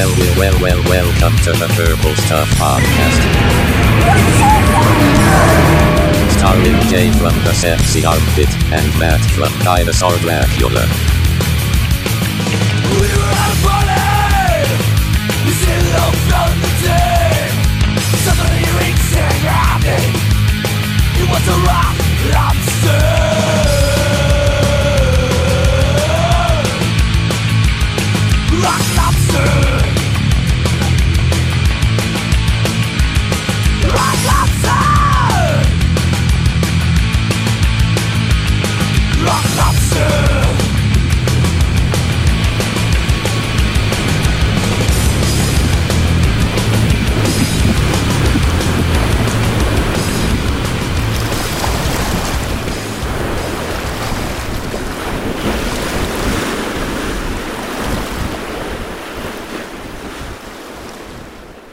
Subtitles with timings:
[0.00, 3.20] well, well, well, well, welcome to the Purple Stuff Podcast.
[6.38, 10.86] Starring Jay from the Sexy Armpit and Matt from Dinosaur Dracula.
[13.00, 13.40] We were.
[18.24, 20.00] Suddenly and.
[21.18, 21.96] You want to rock
[22.32, 23.19] lobster.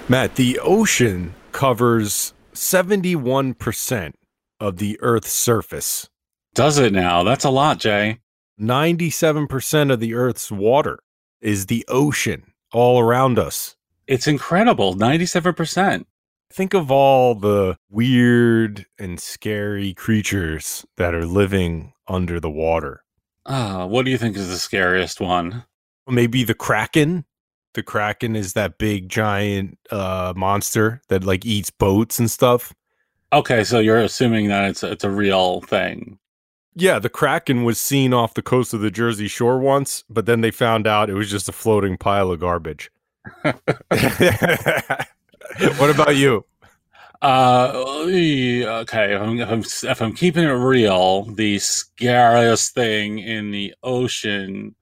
[0.10, 4.14] Matt, the ocean covers 71%
[4.60, 6.08] of the Earth's surface.
[6.56, 7.24] Does it now?
[7.24, 8.20] That's a lot, Jay.
[8.60, 11.00] 97% of the Earth's water
[11.42, 13.76] is the ocean all around us.
[14.08, 14.96] It's incredible.
[14.96, 16.06] 97%.
[16.54, 23.04] Think of all the weird and scary creatures that are living under the water.
[23.46, 25.66] Ah, what do you think is the scariest one?
[26.08, 27.26] Maybe the Kraken.
[27.73, 32.73] The Kraken is that big giant uh, monster that like eats boats and stuff.
[33.34, 36.18] Okay, so you're assuming that it's it's a real thing.
[36.76, 40.42] Yeah, the Kraken was seen off the coast of the Jersey Shore once, but then
[40.42, 42.92] they found out it was just a floating pile of garbage.
[43.42, 43.64] what
[45.90, 46.45] about you?
[47.20, 47.72] Uh,
[48.06, 49.16] okay.
[49.16, 54.76] If I'm, if I'm if I'm keeping it real, the scariest thing in the ocean.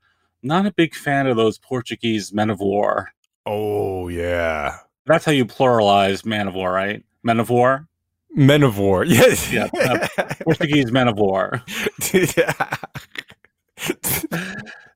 [0.46, 3.10] Not a big fan of those Portuguese men of war.
[3.48, 7.04] Oh yeah, That's how you pluralize man of war, right?
[7.24, 7.88] Men of war.
[8.36, 9.04] Men of War.
[9.06, 9.52] Yes.
[9.52, 10.08] Yeah, uh,
[10.44, 11.64] Portuguese men of war.
[12.14, 12.76] yeah.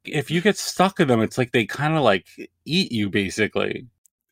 [0.03, 2.27] If you get stuck in them, it's like they kind of like
[2.65, 3.88] eat you, basically.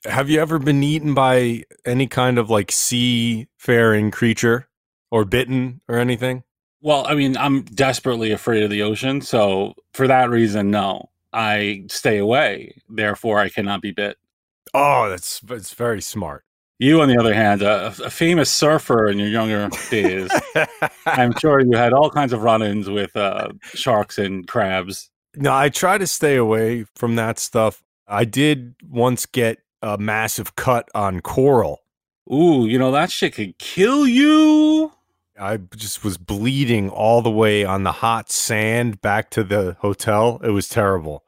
[0.06, 4.67] Have you ever been eaten by any kind of like seafaring creature
[5.09, 6.44] or bitten or anything?
[6.81, 11.09] Well, I mean, I'm desperately afraid of the ocean, so for that reason, no.
[11.33, 12.81] I stay away.
[12.89, 14.17] Therefore, I cannot be bit.
[14.73, 16.43] Oh, that's that's very smart.
[16.79, 20.29] You, on the other hand, a, a famous surfer in your younger days,
[21.07, 25.09] I'm sure you had all kinds of run-ins with uh, sharks and crabs.
[25.35, 27.81] No, I try to stay away from that stuff.
[28.07, 31.81] I did once get a massive cut on coral.
[32.31, 34.91] Ooh, you know that shit could kill you.
[35.40, 40.40] I just was bleeding all the way on the hot sand back to the hotel.
[40.44, 41.24] It was terrible.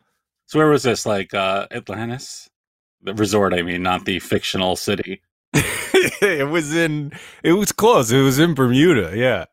[0.48, 1.06] So where was this?
[1.06, 2.50] Like uh, Atlantis,
[3.02, 3.54] the resort?
[3.54, 5.22] I mean, not the fictional city.
[5.54, 7.12] it was in
[7.44, 8.12] it was close.
[8.12, 9.46] It was in Bermuda, yeah.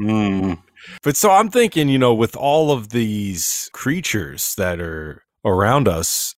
[0.00, 0.54] Hmm.
[1.02, 6.34] But so I'm thinking, you know, with all of these creatures that are around us,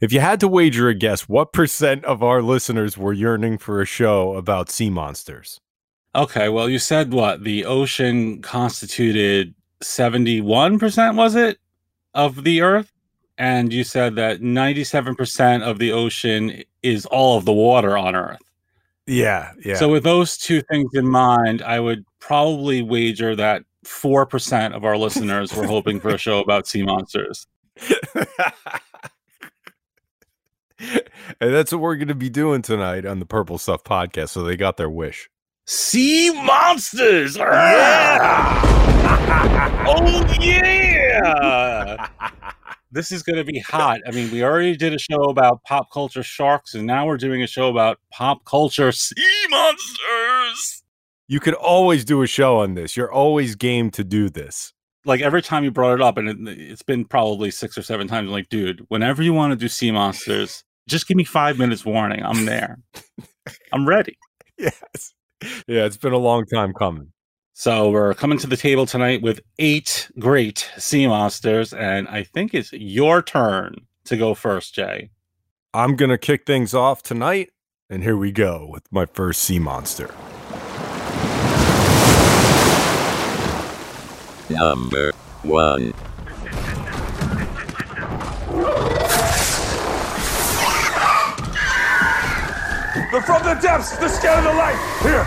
[0.00, 3.80] if you had to wager a guess, what percent of our listeners were yearning for
[3.80, 5.60] a show about sea monsters?
[6.18, 7.44] Okay, well, you said what?
[7.44, 11.58] The ocean constituted 71%, was it,
[12.12, 12.92] of the Earth?
[13.38, 18.42] And you said that 97% of the ocean is all of the water on Earth.
[19.06, 19.76] Yeah, yeah.
[19.76, 24.96] So, with those two things in mind, I would probably wager that 4% of our
[24.96, 27.46] listeners were hoping for a show about sea monsters.
[27.88, 27.94] and
[31.38, 34.30] that's what we're going to be doing tonight on the Purple Stuff podcast.
[34.30, 35.30] So they got their wish.
[35.68, 37.36] Sea monsters!
[39.08, 39.84] Yeah.
[39.86, 42.08] oh, yeah!
[42.90, 44.00] this is going to be hot.
[44.06, 47.42] I mean, we already did a show about pop culture sharks, and now we're doing
[47.42, 49.14] a show about pop culture sea
[49.50, 50.84] monsters.
[51.28, 52.96] You could always do a show on this.
[52.96, 54.72] You're always game to do this.
[55.04, 58.08] Like every time you brought it up, and it, it's been probably six or seven
[58.08, 58.28] times.
[58.28, 61.84] I'm like, dude, whenever you want to do sea monsters, just give me five minutes
[61.84, 62.24] warning.
[62.24, 62.78] I'm there.
[63.72, 64.16] I'm ready.
[64.56, 65.12] Yes.
[65.42, 67.12] Yeah, it's been a long time coming.
[67.52, 72.54] So we're coming to the table tonight with eight great sea monsters, and I think
[72.54, 75.10] it's your turn to go first, Jay.
[75.74, 77.50] I'm going to kick things off tonight,
[77.90, 80.14] and here we go with my first sea monster.
[84.50, 85.12] Number
[85.42, 85.92] one.
[93.08, 94.76] From the depths, the scan of the light!
[95.00, 95.24] Here!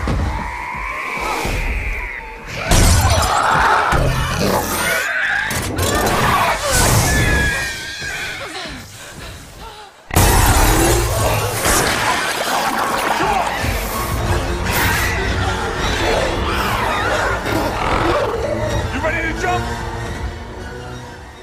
[18.94, 19.64] You ready to jump?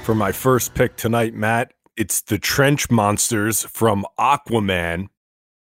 [0.04, 5.08] For my first pick tonight, Matt, it's the Trench Monsters from Aquaman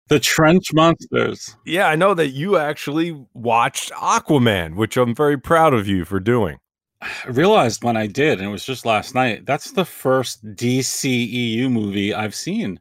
[0.08, 1.56] the Trench Monsters.
[1.64, 6.20] Yeah, I know that you actually watched Aquaman, which I'm very proud of you for
[6.20, 6.58] doing.
[7.02, 11.70] I realized when I did, and it was just last night, that's the first DCEU
[11.70, 12.80] movie I've seen.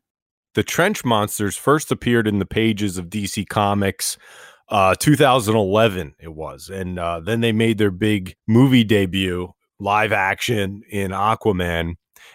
[0.53, 4.17] The Trench Monsters first appeared in the pages of DC Comics
[4.69, 10.81] uh 2011 it was and uh then they made their big movie debut live action
[10.89, 11.93] in Aquaman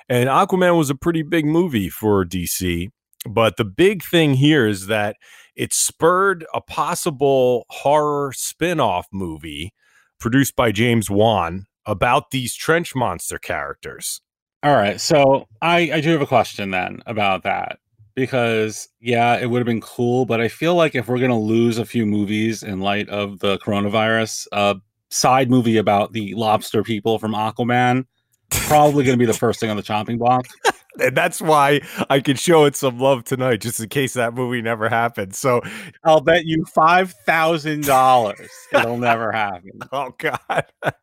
[0.09, 2.89] and Aquaman was a pretty big movie for DC
[3.29, 5.17] but the big thing here is that
[5.57, 9.73] it spurred a possible horror spin-off movie
[10.19, 14.21] produced by James Wan about these trench monster characters.
[14.63, 15.01] All right.
[15.01, 17.79] So I, I do have a question then about that
[18.15, 20.27] because, yeah, it would have been cool.
[20.27, 23.39] But I feel like if we're going to lose a few movies in light of
[23.41, 24.77] the coronavirus, a
[25.11, 28.05] side movie about the lobster people from Aquaman,
[28.51, 30.47] probably going to be the first thing on the chopping block.
[31.01, 31.81] And that's why
[32.11, 35.39] I could show it some love tonight, just in case that movie never happens.
[35.39, 35.63] So
[36.05, 39.71] I'll bet you $5,000 it'll never happen.
[39.93, 40.67] Oh God.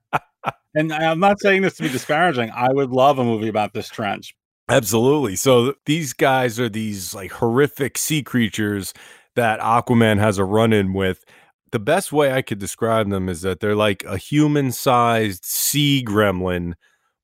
[0.76, 2.52] And I'm not saying this to be disparaging.
[2.52, 4.36] I would love a movie about this trench.
[4.70, 5.36] Absolutely.
[5.36, 8.94] So these guys are these like horrific sea creatures
[9.36, 11.26] that Aquaman has a run in with.
[11.72, 16.06] The best way I could describe them is that they're like a human sized sea
[16.06, 16.74] gremlin,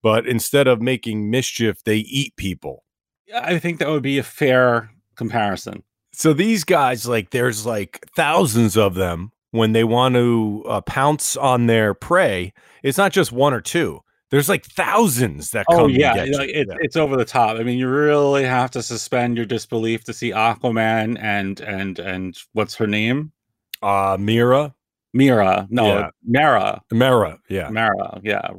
[0.04, 2.84] but instead of making mischief, they eat people.
[3.34, 5.82] I think that would be a fair comparison.
[6.12, 11.36] So these guys, like, there's like thousands of them when they want to uh, pounce
[11.36, 12.54] on their prey.
[12.84, 14.02] It's not just one or two.
[14.30, 15.80] There's like thousands that come.
[15.82, 16.76] Oh yeah, get you know, it, Yeah.
[16.82, 17.58] it's over the top.
[17.58, 22.36] I mean, you really have to suspend your disbelief to see Aquaman and and and
[22.54, 23.32] what's her name?
[23.84, 24.74] uh, Mira,
[25.14, 25.68] Mira.
[25.70, 26.10] No, Yeah.
[26.26, 26.82] Mara.
[26.92, 27.40] Mera.
[27.50, 28.20] Yeah, Mara.
[28.24, 28.50] Yeah,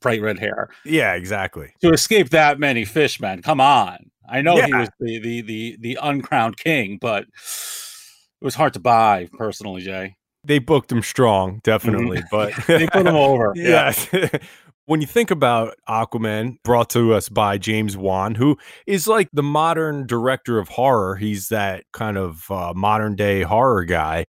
[0.00, 0.70] bright red hair.
[0.84, 1.72] yeah, exactly.
[1.82, 4.10] To escape that many fishmen, come on.
[4.28, 8.80] I know he was the the the the uncrowned king, but it was hard to
[8.80, 10.16] buy personally, Jay.
[10.44, 12.72] They booked him strong, definitely, but Mm-hmm.
[12.78, 13.52] They put him over.
[13.56, 13.92] Yeah.
[13.92, 14.08] Yes.
[14.86, 18.56] when you think about Aquaman, brought to us by James Wan, who
[18.86, 23.84] is like the modern director of horror, he's that kind of uh, modern day horror
[23.84, 24.24] guy.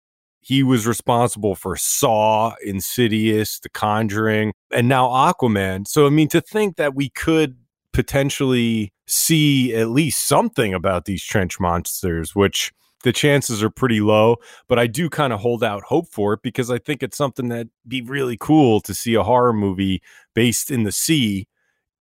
[0.46, 5.88] He was responsible for Saw, Insidious, The Conjuring, and now Aquaman.
[5.88, 7.56] So, I mean, to think that we could
[7.93, 12.70] potentially see at least something about these trench monsters, which
[13.02, 14.37] the chances are pretty low,
[14.69, 17.49] but I do kind of hold out hope for it because I think it's something
[17.49, 20.00] that'd be really cool to see a horror movie
[20.32, 21.49] based in the sea,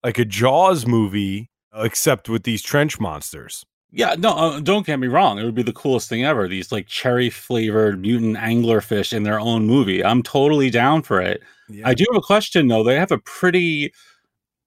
[0.03, 3.65] like a Jaws movie, except with these trench monsters.
[3.97, 5.39] Yeah, no, uh, don't get me wrong.
[5.39, 6.49] It would be the coolest thing ever.
[6.49, 10.05] These like cherry flavored mutant anglerfish in their own movie.
[10.05, 11.43] I'm totally down for it.
[11.85, 12.83] I do have a question though.
[12.83, 13.93] They have a pretty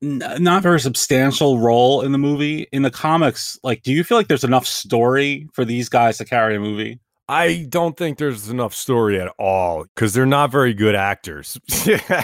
[0.01, 2.67] n- not very substantial role in the movie.
[2.71, 6.25] In the comics, like, do you feel like there's enough story for these guys to
[6.25, 6.97] carry a movie?
[7.27, 11.59] I don't think there's enough story at all because they're not very good actors.
[11.85, 12.23] yeah,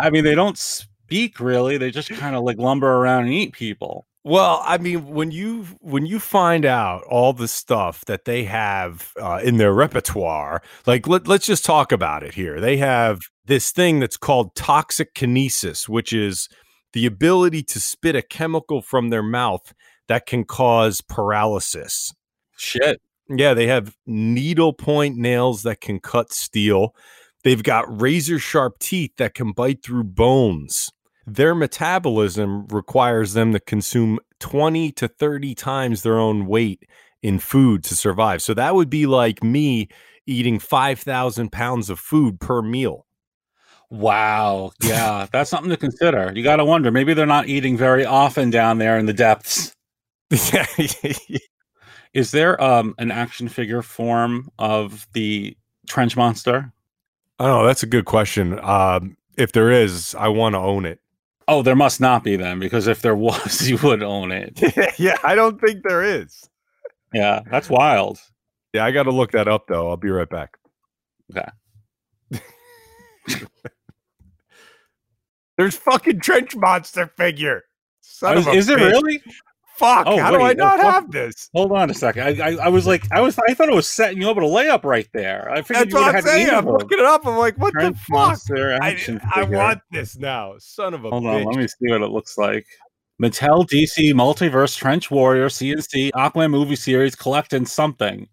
[0.00, 1.78] I mean, they don't speak really.
[1.78, 4.06] They just kind of like lumber around and eat people.
[4.24, 9.12] Well, I mean, when you when you find out all the stuff that they have
[9.20, 12.60] uh, in their repertoire, like let, let's just talk about it here.
[12.60, 16.48] They have this thing that's called toxic kinesis, which is
[16.92, 19.74] the ability to spit a chemical from their mouth
[20.06, 22.12] that can cause paralysis.
[22.56, 23.00] Shit.
[23.28, 26.94] Yeah, they have needle point nails that can cut steel.
[27.42, 30.90] They've got razor sharp teeth that can bite through bones.
[31.26, 36.88] Their metabolism requires them to consume 20 to 30 times their own weight
[37.22, 38.42] in food to survive.
[38.42, 39.88] So that would be like me
[40.26, 43.06] eating 5,000 pounds of food per meal.
[43.90, 44.72] Wow.
[44.82, 46.32] Yeah, that's something to consider.
[46.34, 46.90] You got to wonder.
[46.90, 49.74] Maybe they're not eating very often down there in the depths.
[50.52, 50.66] Yeah.
[52.14, 56.72] Is there um an action figure form of the trench monster?
[57.38, 58.58] oh, that's a good question.
[58.60, 61.00] Um, if there is, I want to own it.
[61.48, 64.58] Oh, there must not be then, because if there was, you would own it.
[64.98, 66.48] yeah, I don't think there is.
[67.12, 68.18] Yeah, that's wild.
[68.72, 69.90] Yeah, I got to look that up though.
[69.90, 70.56] I'll be right back.
[71.30, 71.48] Okay.
[75.58, 77.64] There's fucking trench monster figure.
[78.00, 79.22] Son Is, of a is it really?
[79.82, 80.06] Fuck!
[80.06, 81.50] Oh, how do I wait, not uh, have this?
[81.54, 82.40] Hold on a second.
[82.40, 84.44] I, I, I was like, I was, I thought it was setting you up with
[84.44, 85.50] a layup right there.
[85.50, 86.50] I figured That's you what I'm had saying.
[86.50, 87.26] I'm looking it up.
[87.26, 88.10] I'm like, what Trench the fuck?
[88.10, 88.96] monster I,
[89.34, 90.54] I want this now.
[90.58, 91.40] Son of a Hold bitch.
[91.40, 92.64] on, let me see what it looks like.
[93.20, 98.28] Mattel DC Multiverse Trench Warrior CNC Aquaman movie series collecting something.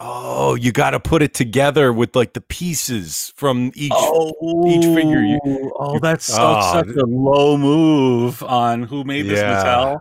[0.00, 3.92] Oh, you got to put it together with like the pieces from each.
[3.94, 4.32] Oh,
[4.66, 9.04] each figure you- oh, you- that's so, Oh, such th- a low move on who
[9.04, 9.62] made this Yeah.
[9.62, 10.00] Mattel.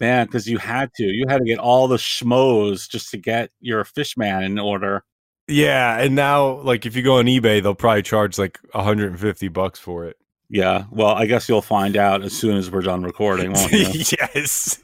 [0.00, 3.50] Man, because you had to, you had to get all the schmoes just to get
[3.60, 5.04] your Fishman in order.
[5.48, 9.78] Yeah, and now like if you go on eBay, they'll probably charge like 150 bucks
[9.78, 10.16] for it.
[10.50, 13.86] Yeah, well, I guess you'll find out as soon as we're done recording, won't you?
[14.18, 14.82] yes.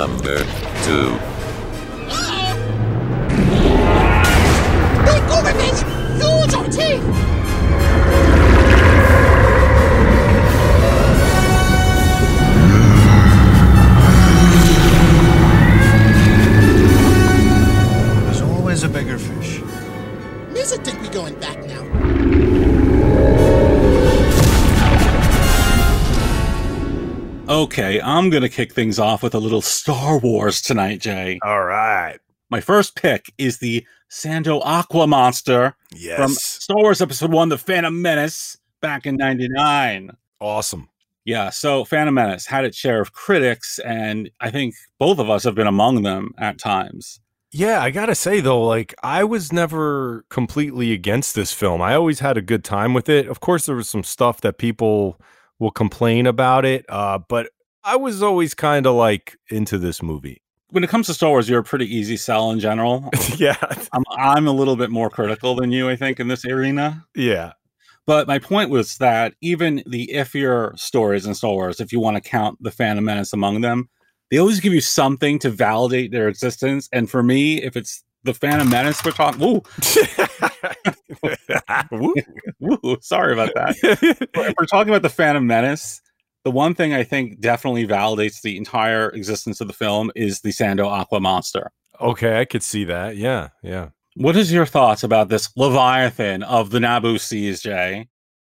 [0.00, 0.38] Number
[0.86, 1.29] 2.
[27.80, 31.38] Okay, I'm going to kick things off with a little Star Wars tonight, Jay.
[31.42, 32.18] All right.
[32.50, 36.18] My first pick is the Sando Aqua Monster Yes.
[36.18, 40.10] from Star Wars Episode 1, The Phantom Menace, back in 99.
[40.40, 40.88] awesome.
[41.24, 45.44] Yeah, so Phantom Menace had its share of critics, and I think both of us
[45.44, 47.20] have been among them at times.
[47.52, 51.82] Yeah, I gotta say though, like I was never completely against this film.
[51.82, 53.26] I always had a good time with it.
[53.28, 55.20] Of course, there was some stuff that people
[55.58, 57.50] will complain about it, uh, but
[57.84, 60.42] I was always kind of like into this movie.
[60.70, 63.08] When it comes to Star Wars, you're a pretty easy sell in general.
[63.36, 63.56] yeah,
[63.92, 67.04] I'm, I'm a little bit more critical than you, I think, in this arena.
[67.16, 67.52] yeah,
[68.06, 72.16] But my point was that even the iffier stories in Star Wars, if you want
[72.16, 73.88] to count the Phantom Menace among them,
[74.30, 76.88] they always give you something to validate their existence.
[76.92, 79.62] And for me, if it's the Phantom Menace we're talking, woo,
[81.90, 82.14] Woo.
[82.60, 83.74] woo, sorry about that.
[83.82, 86.00] if we're talking about the Phantom Menace,
[86.44, 90.50] the one thing I think definitely validates the entire existence of the film is the
[90.50, 91.70] Sando Aqua monster.
[92.00, 93.16] okay, I could see that.
[93.16, 93.90] Yeah, yeah.
[94.16, 98.08] What is your thoughts about this Leviathan of the Naboo Seas, Jay?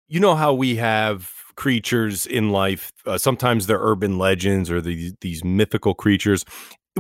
[0.08, 5.14] you know how we have creatures in life uh, sometimes they're urban legends or these
[5.22, 6.46] these mythical creatures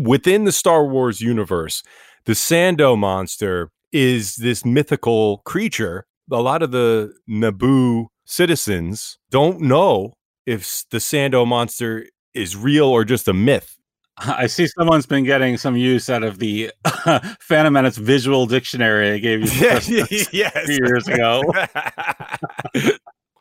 [0.01, 1.83] within the Star Wars universe
[2.25, 10.13] the Sando monster is this mythical creature a lot of the Naboo citizens don't know
[10.45, 13.77] if the Sando monster is real or just a myth
[14.17, 16.71] I see someone's been getting some use out of the
[17.39, 19.85] Phantom Menace visual dictionary I gave you yes
[20.65, 21.41] few years ago.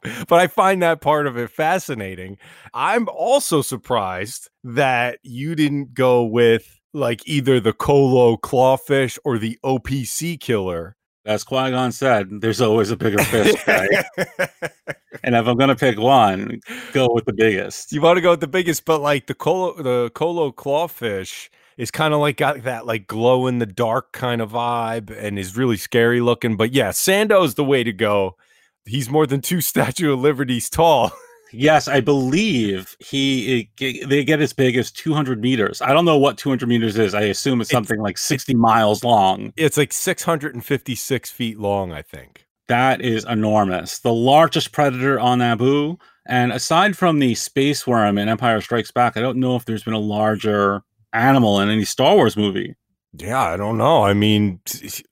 [0.03, 2.39] but I find that part of it fascinating.
[2.73, 9.59] I'm also surprised that you didn't go with like either the Colo clawfish or the
[9.63, 10.97] Opee sea killer.
[11.25, 13.87] As Qui Gon said, there's always a bigger fish, guy.
[15.23, 16.61] and if I'm going to pick one,
[16.93, 17.93] go with the biggest.
[17.93, 21.91] you want to go with the biggest, but like the Colo the Colo clawfish is
[21.91, 25.57] kind of like got that like glow in the dark kind of vibe and is
[25.57, 26.57] really scary looking.
[26.57, 28.37] But yeah, Sando's the way to go.
[28.85, 31.13] He's more than two Statue of Liberties tall.
[31.53, 35.81] Yes, I believe he it, they get as big as 200 meters.
[35.83, 37.15] I don't know what 200 meters is.
[37.15, 39.53] I assume it's It's- something like 60 miles long.
[39.57, 42.47] It's like 656 feet long, I think.
[42.69, 43.99] That is enormous.
[43.99, 45.99] The largest predator on Naboo.
[46.27, 49.83] And aside from the space worm in Empire Strikes Back, I don't know if there's
[49.83, 50.83] been a larger
[51.13, 52.77] animal in any Star Wars movie.
[53.15, 54.05] Yeah, I don't know.
[54.05, 54.61] I mean,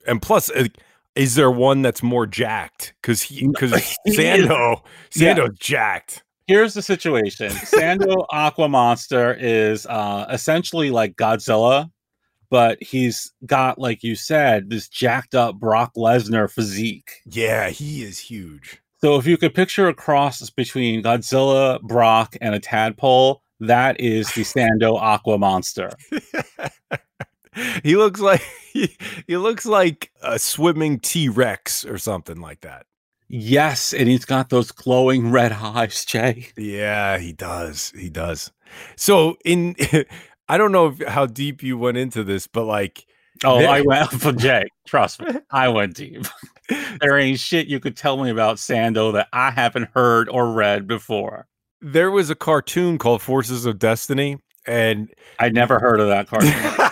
[0.07, 0.67] and plus, uh,
[1.15, 2.93] is there one that's more jacked?
[3.01, 3.71] Because he, because
[4.07, 4.79] Sando
[5.13, 5.21] is.
[5.21, 5.47] Sando, Yeah.
[5.59, 6.23] Jacked.
[6.47, 11.89] Here's the situation Sando Aqua Monster is uh, essentially like Godzilla,
[12.49, 17.11] but he's got, like you said, this jacked up Brock Lesnar physique.
[17.25, 18.81] Yeah, he is huge.
[18.99, 24.31] So if you could picture a cross between Godzilla, Brock, and a tadpole, that is
[24.33, 25.91] the Sando Aqua Monster.
[27.83, 28.41] he looks like
[28.73, 28.95] he,
[29.27, 32.85] he looks like a swimming T Rex or something like that.
[33.33, 36.49] Yes, and he's got those glowing red eyes, Jay.
[36.57, 37.91] Yeah, he does.
[37.97, 38.51] He does.
[38.95, 39.75] So in,
[40.49, 43.05] I don't know how deep you went into this, but like,
[43.43, 44.65] Oh, There- I went for Jay.
[44.85, 46.25] Trust me, I went deep.
[46.99, 50.85] there ain't shit you could tell me about Sando that I haven't heard or read
[50.87, 51.47] before.
[51.81, 55.09] there was a cartoon called Forces of Destiny, and
[55.39, 56.90] I never heard of that cartoon.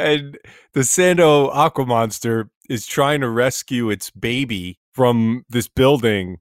[0.00, 0.38] And
[0.74, 6.38] the Sando Aqua Monster is trying to rescue its baby from this building.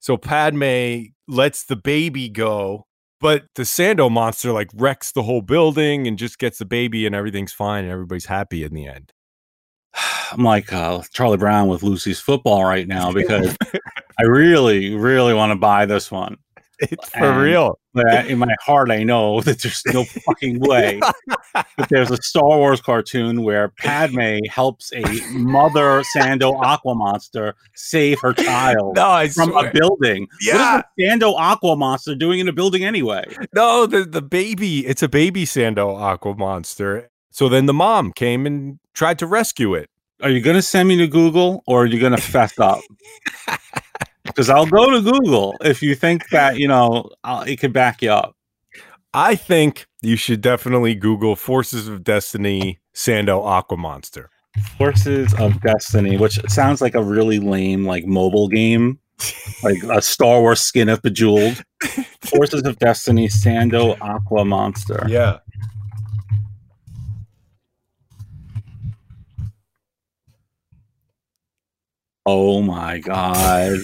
[0.00, 2.86] So Padme lets the baby go
[3.20, 7.14] But the Sando monster like wrecks the whole building and just gets the baby, and
[7.16, 9.12] everything's fine, and everybody's happy in the end.
[10.32, 13.56] I'm like uh, Charlie Brown with Lucy's football right now because
[14.20, 16.36] I really, really want to buy this one.
[16.80, 17.78] It's for And- real.
[17.98, 21.00] But I- in my heart, I know that there's no fucking way
[21.54, 25.02] that there's a Star Wars cartoon where Padme helps a
[25.32, 30.26] mother Sando Aqua monster save her child No, from a building.
[30.40, 30.76] Yeah.
[30.76, 33.24] What is a Sando Aqua monster doing in a building anyway?
[33.54, 37.10] No, the the baby, it's a baby Sando aqua monster.
[37.30, 39.90] So then the mom came and tried to rescue it.
[40.22, 42.80] Are you going to send me to Google or are you going to fess up?
[44.28, 48.02] Because I'll go to Google if you think that, you know, I'll, it could back
[48.02, 48.36] you up.
[49.12, 54.30] I think you should definitely Google Forces of Destiny Sando Aqua Monster.
[54.76, 58.98] Forces of Destiny, which sounds like a really lame, like mobile game,
[59.62, 61.62] like a Star Wars skin of Bejeweled.
[62.20, 65.06] Forces of Destiny, Sando Aqua Monster.
[65.08, 65.38] Yeah.
[72.26, 73.78] Oh my god!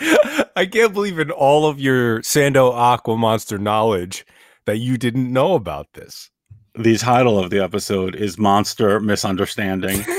[0.00, 4.24] I can't believe in all of your Sando Aqua Monster knowledge
[4.66, 6.30] that you didn't know about this.
[6.74, 10.04] The title of the episode is Monster Misunderstanding.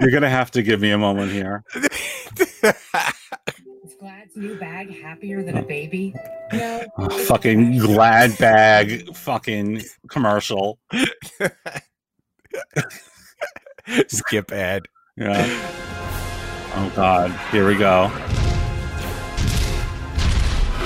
[0.00, 1.62] You're gonna have to give me a moment here.
[1.74, 1.88] Is
[4.00, 6.14] Glad's new bag happier than a baby?
[6.52, 6.84] No.
[6.98, 10.78] Oh, fucking glad bag, fucking commercial.
[14.08, 14.88] Skip ad.
[15.16, 15.44] Yeah.
[16.76, 18.10] Oh god, here we go.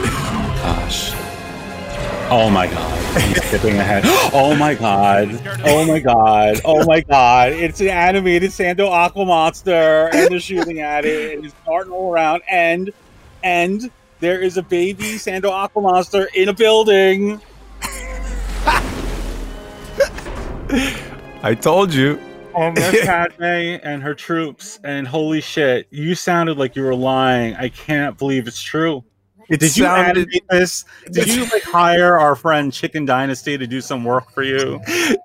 [0.00, 1.12] Oh, gosh.
[2.30, 2.98] Oh my god.
[3.16, 4.04] I'm skipping ahead.
[4.34, 5.30] Oh my god.
[5.64, 6.60] Oh my god.
[6.64, 7.52] Oh my god.
[7.52, 12.12] It's an animated Sando Aqua monster and they're shooting at it and it's darting all
[12.12, 12.92] around and
[13.42, 17.40] and there is a baby Sando Aqua monster in a building.
[21.42, 22.20] I told you.
[22.56, 27.54] And there's Padme and her troops and holy shit, you sounded like you were lying.
[27.56, 29.04] I can't believe it's true.
[29.48, 30.84] It Did you sounded- animate this?
[31.10, 34.80] Did you like hire our friend Chicken Dynasty to do some work for you?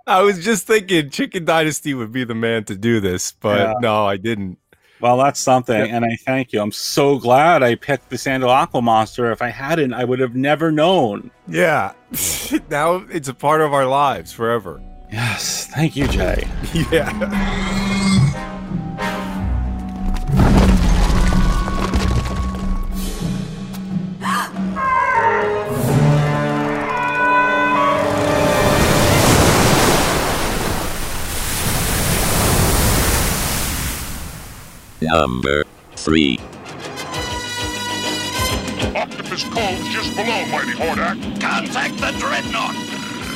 [0.07, 3.73] I was just thinking Chicken Dynasty would be the man to do this, but Yeah.
[3.81, 4.59] no, I didn't.
[5.01, 6.61] Well, that's something, and I thank you.
[6.61, 9.29] I'm so glad I picked the Sando Aqua monster.
[9.33, 11.29] If I hadn't, I would have never known.
[11.45, 11.91] Yeah.
[12.69, 14.81] now it's a part of our lives forever.
[15.13, 16.47] Yes, thank you, Jay.
[16.91, 17.11] Yeah.
[34.99, 35.63] Number
[35.95, 36.39] 3.
[38.95, 41.39] Octopus Cove's just below, Mighty Hordak.
[41.39, 42.73] Contact the Dreadnought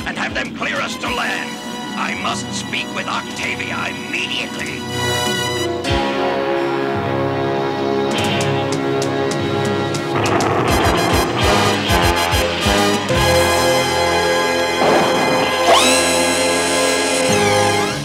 [0.08, 1.67] and have them clear us to land.
[2.00, 4.78] I must speak with Octavia immediately.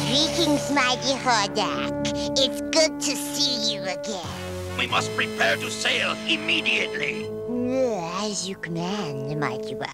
[0.07, 2.07] Greetings, mighty Hordak.
[2.37, 4.25] It's good to see you again.
[4.77, 7.29] We must prepare to sail immediately.
[8.25, 9.87] As you command, mighty one.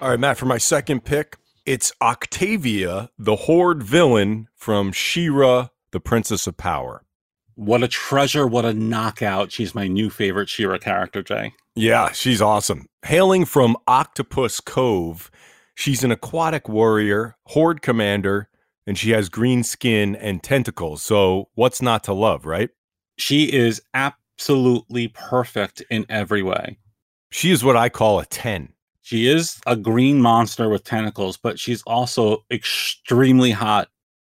[0.00, 6.00] All right, Matt, for my second pick, it's Octavia, the Horde villain from She-Ra, the
[6.00, 7.04] Princess of Power.
[7.54, 8.46] What a treasure!
[8.46, 9.52] What a knockout!
[9.52, 11.52] She's my new favorite She-Ra character, Jay.
[11.74, 12.86] Yeah, she's awesome.
[13.04, 15.30] Hailing from Octopus Cove,
[15.74, 18.48] she's an aquatic warrior, horde commander,
[18.86, 21.02] and she has green skin and tentacles.
[21.02, 22.70] So, what's not to love, right?
[23.18, 26.78] She is absolutely perfect in every way.
[27.30, 28.71] She is what I call a 10.
[29.02, 33.88] She is a green monster with tentacles, but she's also extremely hot.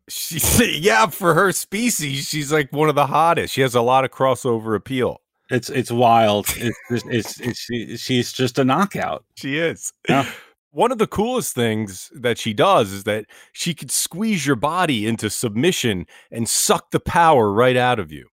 [0.08, 3.54] She, yeah, for her species, she's like one of the hottest.
[3.54, 5.20] She has a lot of crossover appeal.
[5.50, 6.46] It's it's wild.
[6.56, 9.24] It's it's, it's, it's she, she's just a knockout.
[9.34, 9.92] She is.
[10.08, 10.26] Yeah.
[10.70, 15.06] One of the coolest things that she does is that she could squeeze your body
[15.06, 18.28] into submission and suck the power right out of you.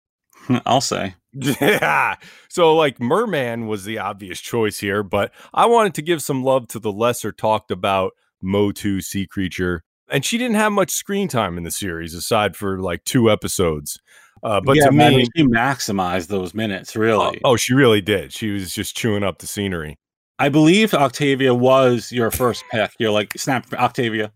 [0.66, 1.16] I'll say.
[1.34, 2.16] Yeah.
[2.50, 6.68] So, like, Merman was the obvious choice here, but I wanted to give some love
[6.70, 9.84] to the lesser talked about Motu sea creature.
[10.12, 14.00] And she didn't have much screen time in the series aside for like two episodes.
[14.42, 16.96] Uh, but yeah, to I me, mean, she maximized those minutes.
[16.96, 18.34] Really, oh, she really did.
[18.34, 20.00] She was just chewing up the scenery.
[20.40, 22.92] I believe Octavia was your first pick.
[22.98, 24.32] You're like snap Octavia.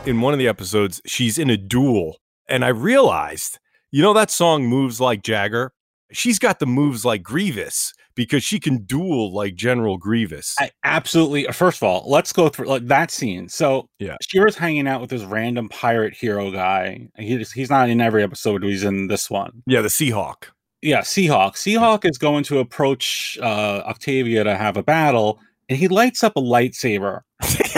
[0.06, 2.18] in one of the episodes, she's in a duel.
[2.48, 3.58] And I realized,
[3.90, 5.72] you know, that song Moves Like Jagger?
[6.12, 10.54] She's got the moves like Grievous because she can duel like General Grievous.
[10.58, 11.44] I absolutely.
[11.44, 13.48] First of all, let's go through like that scene.
[13.48, 14.16] So Yeah.
[14.20, 17.08] She-Ra's hanging out with this random pirate hero guy.
[17.16, 18.62] He, he's not in every episode.
[18.62, 19.62] He's in this one.
[19.66, 20.48] yeah, the Seahawk.
[20.82, 21.52] Yeah, Seahawk.
[21.52, 25.38] Seahawk is going to approach uh, Octavia to have a battle,
[25.68, 27.20] and he lights up a lightsaber.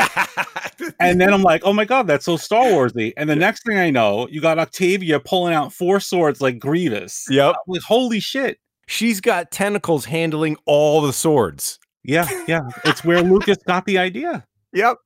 [1.01, 3.13] and then I'm like, oh my god, that's so Star Warsy.
[3.17, 7.27] And the next thing I know, you got Octavia pulling out four swords like Grievous.
[7.31, 7.57] Yep.
[7.67, 8.59] Like, holy shit.
[8.87, 11.79] She's got tentacles handling all the swords.
[12.03, 12.61] Yeah, yeah.
[12.85, 14.45] It's where Lucas got the idea.
[14.73, 14.99] Yep.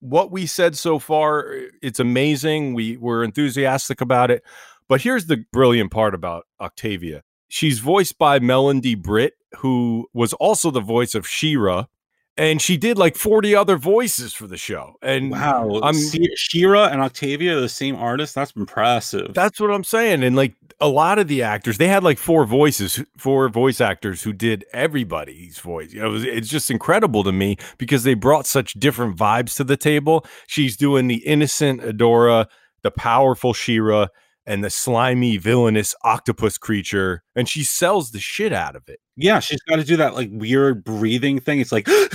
[0.00, 2.74] What we said so far, it's amazing.
[2.74, 4.42] We were enthusiastic about it.
[4.88, 7.22] But here's the brilliant part about Octavia.
[7.48, 11.86] She's voiced by Melendy Britt, who was also the voice of She-Ra,
[12.38, 14.96] and she did like 40 other voices for the show.
[15.02, 15.80] And Wow.
[15.82, 15.94] I'm-
[16.36, 18.34] She-Ra and Octavia are the same artist.
[18.34, 19.32] That's impressive.
[19.34, 20.22] That's what I'm saying.
[20.22, 24.22] And like a lot of the actors, they had like four voices, four voice actors
[24.22, 25.92] who did everybody's voice.
[25.92, 29.56] You know, it was, it's just incredible to me because they brought such different vibes
[29.56, 30.24] to the table.
[30.46, 32.46] She's doing the innocent Adora,
[32.82, 34.08] the powerful She-Ra,
[34.46, 39.00] and the slimy, villainous octopus creature, and she sells the shit out of it.
[39.16, 41.60] yeah, she's got to do that like weird breathing thing.
[41.60, 41.88] It's like,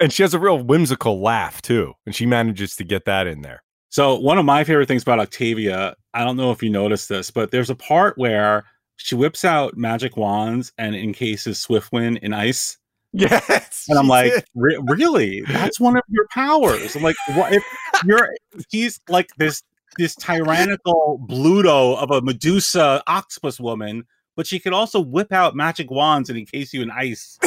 [0.00, 3.42] and she has a real whimsical laugh too, and she manages to get that in
[3.42, 3.62] there.
[3.88, 7.30] So one of my favorite things about Octavia, I don't know if you noticed this,
[7.30, 8.64] but there's a part where
[8.96, 12.78] she whips out magic wands and encases Swiftwind in ice.
[13.14, 15.42] Yes, And I'm like, "Re- really?
[15.42, 16.96] That's one of your powers.
[16.96, 17.62] I'm like, what if
[18.06, 18.26] you're
[18.70, 19.62] he's like this
[19.98, 25.90] this tyrannical Bluto of a Medusa octopus woman, but she can also whip out magic
[25.90, 27.38] wands and encase you in ice.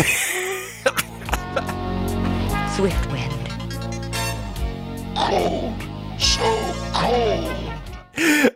[2.75, 3.31] Swiftwind.
[5.15, 6.21] Cold.
[6.21, 7.64] So cold.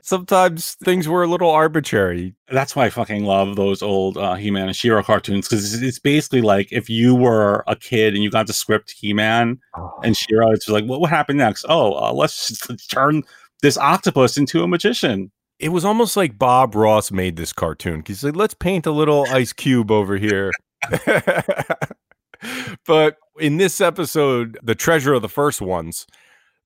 [0.02, 2.36] Sometimes things were a little arbitrary.
[2.50, 6.00] That's why I fucking love those old uh, He-Man and She-Ra cartoons because it's, it's
[6.00, 9.60] basically like if you were a kid and you got the script He-Man
[10.04, 11.65] and She-Ra, it's like, what what happened next?
[11.67, 13.24] Oh, uh, let's just turn
[13.62, 15.32] this octopus into a magician.
[15.60, 18.04] It was almost like Bob Ross made this cartoon.
[18.08, 20.52] He's like, let's paint a little ice cube over here.
[22.86, 26.08] but in this episode, the treasure of the first ones,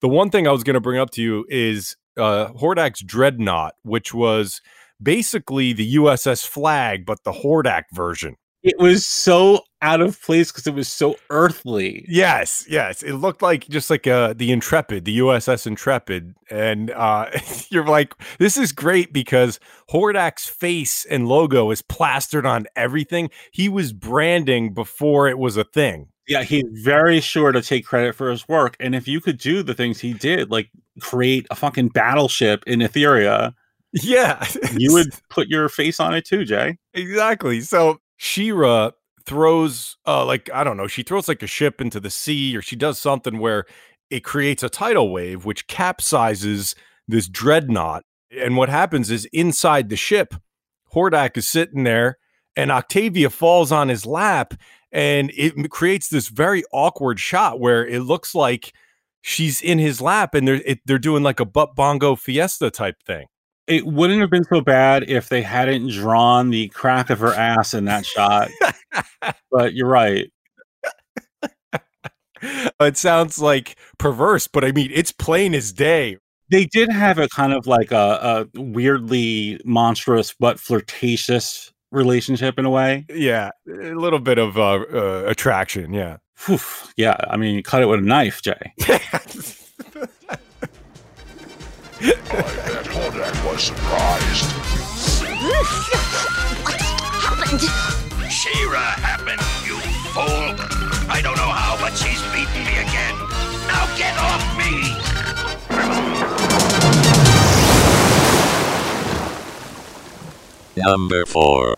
[0.02, 3.76] the one thing I was going to bring up to you is uh, Hordak's Dreadnought,
[3.84, 4.62] which was
[5.02, 8.36] basically the USS Flagg, but the Hordak version.
[8.64, 12.06] It was so out of place because it was so earthly.
[12.08, 13.04] Yes, yes.
[13.04, 16.34] It looked like just like uh, the Intrepid, the USS Intrepid.
[16.50, 17.30] And uh,
[17.70, 19.60] you're like, this is great because
[19.92, 23.30] Hordak's face and logo is plastered on everything.
[23.52, 26.08] He was branding before it was a thing.
[26.28, 28.76] Yeah, he's very sure to take credit for his work.
[28.80, 30.70] And if you could do the things he did, like
[31.02, 33.54] create a fucking battleship in Etheria,
[33.92, 34.46] Yeah.
[34.78, 36.78] you would put your face on it too, Jay.
[36.94, 37.62] Exactly.
[37.62, 38.92] So She-Ra
[39.26, 42.62] throws uh like I don't know, she throws like a ship into the sea or
[42.62, 43.66] she does something where
[44.10, 46.76] it creates a tidal wave which capsizes
[47.08, 48.04] this dreadnought.
[48.32, 50.34] And what happens is inside the ship,
[50.94, 52.18] Hordak is sitting there
[52.56, 54.54] and Octavia falls on his lap
[54.94, 58.74] and it creates this very awkward shot where it looks like
[59.22, 63.02] she's in his lap and they're it, they're doing like a butt bongo fiesta type
[63.06, 63.26] thing.
[63.66, 67.74] It wouldn't have been so bad if they hadn't drawn the crack of her ass
[67.74, 68.50] in that shot.
[69.52, 70.32] but you're right.
[72.42, 76.18] it sounds like perverse, but I mean, it's plain as day.
[76.52, 82.66] They did have a kind of like a, a weirdly monstrous but flirtatious relationship in
[82.66, 83.06] a way.
[83.10, 85.94] Yeah, a little bit of uh, uh, attraction.
[85.94, 86.18] Yeah.
[86.46, 86.60] Whew.
[86.98, 88.74] Yeah, I mean, you cut it with a knife, Jay.
[88.82, 88.90] I
[92.02, 94.52] bet Hordak was surprised.
[96.64, 96.80] what
[97.22, 97.62] happened?
[98.32, 99.80] She-Ra happened, you
[100.12, 100.56] fool.
[101.10, 103.16] I don't know how, but she's beaten me again.
[103.68, 104.74] Now get off me!
[110.76, 111.78] Number 4.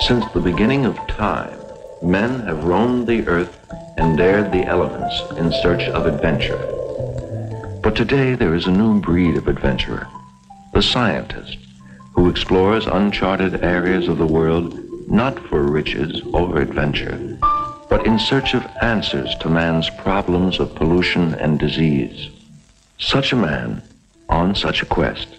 [0.00, 1.58] Since the beginning of time,
[2.02, 3.58] men have roamed the earth
[3.98, 6.58] and dared the elements in search of adventure.
[7.82, 10.06] But today there is a new breed of adventurer,
[10.72, 11.58] the scientist,
[12.12, 17.36] who explores uncharted areas of the world not for riches or adventure,
[17.88, 22.30] but in search of answers to man's problems of pollution and disease.
[22.98, 23.82] Such a man,
[24.28, 25.37] on such a quest,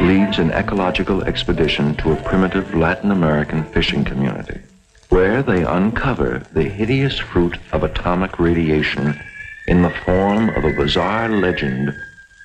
[0.00, 4.60] leads an ecological expedition to a primitive Latin American fishing community.
[5.08, 9.18] where they uncover the hideous fruit of atomic radiation
[9.66, 11.94] in the form of a bizarre legend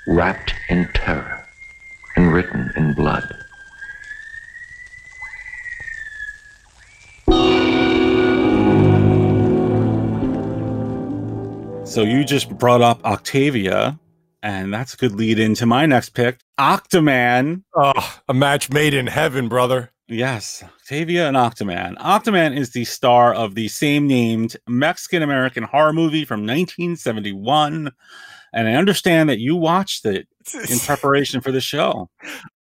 [0.08, 1.46] wrapped in terror
[2.15, 3.28] and written in blood.
[11.86, 14.00] So you just brought up Octavia,
[14.44, 17.64] and that's a good lead into my next pick, Octaman.
[17.74, 19.92] Oh, a match made in heaven, brother.
[20.08, 21.98] Yes, Octavia and Octaman.
[21.98, 27.90] Octaman is the star of the same named Mexican American horror movie from 1971.
[28.52, 30.28] And I understand that you watched it
[30.70, 32.10] in preparation for the show.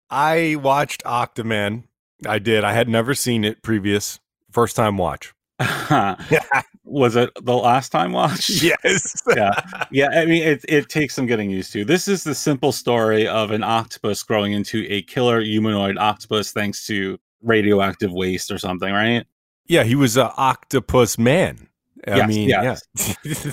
[0.09, 1.85] I watched Octaman.
[2.27, 2.65] I did.
[2.65, 4.19] I had never seen it previous.
[4.51, 5.33] First time watch.
[6.83, 8.49] Was it the last time watch?
[8.61, 9.21] Yes.
[9.35, 9.53] yeah.
[9.91, 10.09] Yeah.
[10.09, 11.85] I mean, it, it takes some getting used to.
[11.85, 16.85] This is the simple story of an octopus growing into a killer humanoid octopus thanks
[16.87, 19.25] to radioactive waste or something, right?
[19.67, 21.67] Yeah, he was an octopus man.
[22.07, 22.81] I Yes, mean, yes.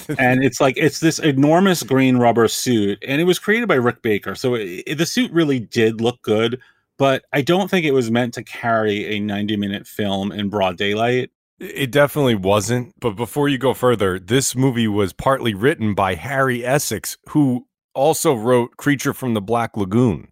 [0.08, 0.14] yeah.
[0.18, 4.00] and it's like it's this enormous green rubber suit and it was created by rick
[4.00, 6.58] baker so it, it- the suit really did look good
[6.96, 10.78] but i don't think it was meant to carry a 90 minute film in broad
[10.78, 12.92] daylight It definitely wasn't.
[13.00, 18.34] But before you go further, this movie was partly written by Harry Essex, who also
[18.34, 20.28] wrote Creature from the Black Lagoon.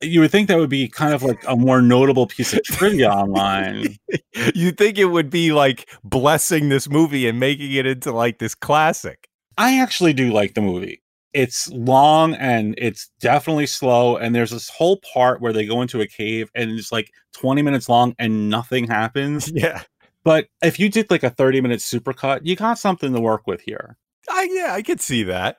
[0.00, 3.10] you would think that would be kind of like a more notable piece of trivia
[3.12, 3.96] online
[4.54, 8.54] You'd think it would be like blessing this movie and making it into like this
[8.54, 9.28] classic.
[9.58, 11.02] i actually do like the movie
[11.34, 16.00] it's long and it's definitely slow and there's this whole part where they go into
[16.00, 19.82] a cave and it's like 20 minutes long and nothing happens Yeah.
[20.24, 23.60] But if you did like a 30 minute supercut you got something to work with
[23.60, 23.96] here
[24.28, 25.56] I, yeah, I could see that.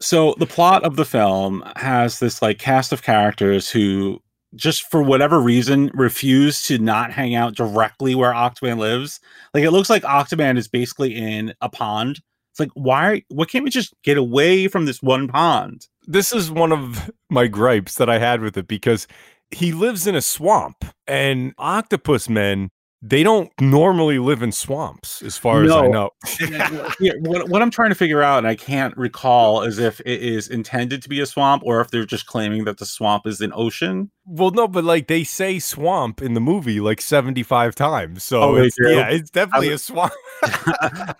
[0.00, 4.20] so the plot of the film has this like cast of characters who
[4.54, 9.20] just for whatever reason refuse to not hang out directly where Octaman lives.
[9.54, 12.20] Like it looks like Octaman is basically in a pond.
[12.52, 15.86] It's like why why can't we just get away from this one pond?
[16.06, 19.06] this is one of my gripes that I had with it because
[19.50, 22.70] he lives in a swamp and octopus men
[23.02, 26.10] they don't normally live in swamps as far as I know.
[26.98, 30.22] Yeah, what, what I'm trying to figure out, and I can't recall, is if it
[30.22, 33.40] is intended to be a swamp or if they're just claiming that the swamp is
[33.40, 34.10] an ocean.
[34.24, 38.24] Well, no, but like they say swamp in the movie like 75 times.
[38.24, 40.12] So Oh, it's, yeah, it's definitely a swamp.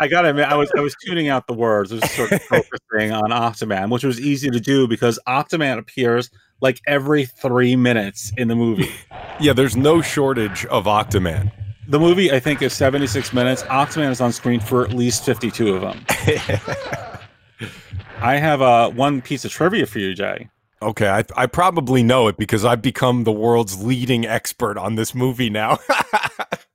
[0.01, 1.93] I gotta admit, I was I was tuning out the words.
[1.93, 6.31] I was sort of focusing on Octaman, which was easy to do because Octaman appears
[6.61, 8.91] like every three minutes in the movie.
[9.41, 11.53] yeah, there's no shortage of Octaman.
[11.89, 13.63] The movie, I think, is 76 minutes.
[13.65, 16.05] Octaman is on screen for at least 52 of them.
[18.19, 20.49] I have uh, one piece of trivia for you, Jay.
[20.83, 25.15] Okay, I, I probably know it because I've become the world's leading expert on this
[25.15, 25.79] movie now.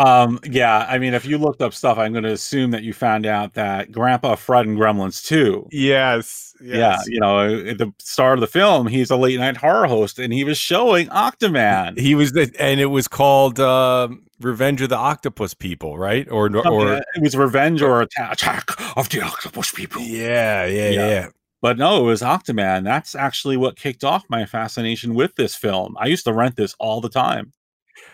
[0.00, 2.94] Um, yeah, I mean, if you looked up stuff, I'm going to assume that you
[2.94, 8.38] found out that Grandpa Fred and Gremlins 2 yes, Yeah, you know, at the start
[8.38, 11.98] of the film, he's a late night horror host, and he was showing Octaman.
[11.98, 14.08] He was the, and it was called uh,
[14.40, 16.26] Revenge of the Octopus People, right?
[16.30, 20.00] Or Something or it was Revenge or Attack of the Octopus People.
[20.00, 21.28] yeah, yeah, yeah, Yeah.
[21.60, 22.84] But no, it was Octaman.
[22.84, 25.94] That's actually what kicked off my fascination with this film.
[26.00, 27.52] I used to rent this all the time.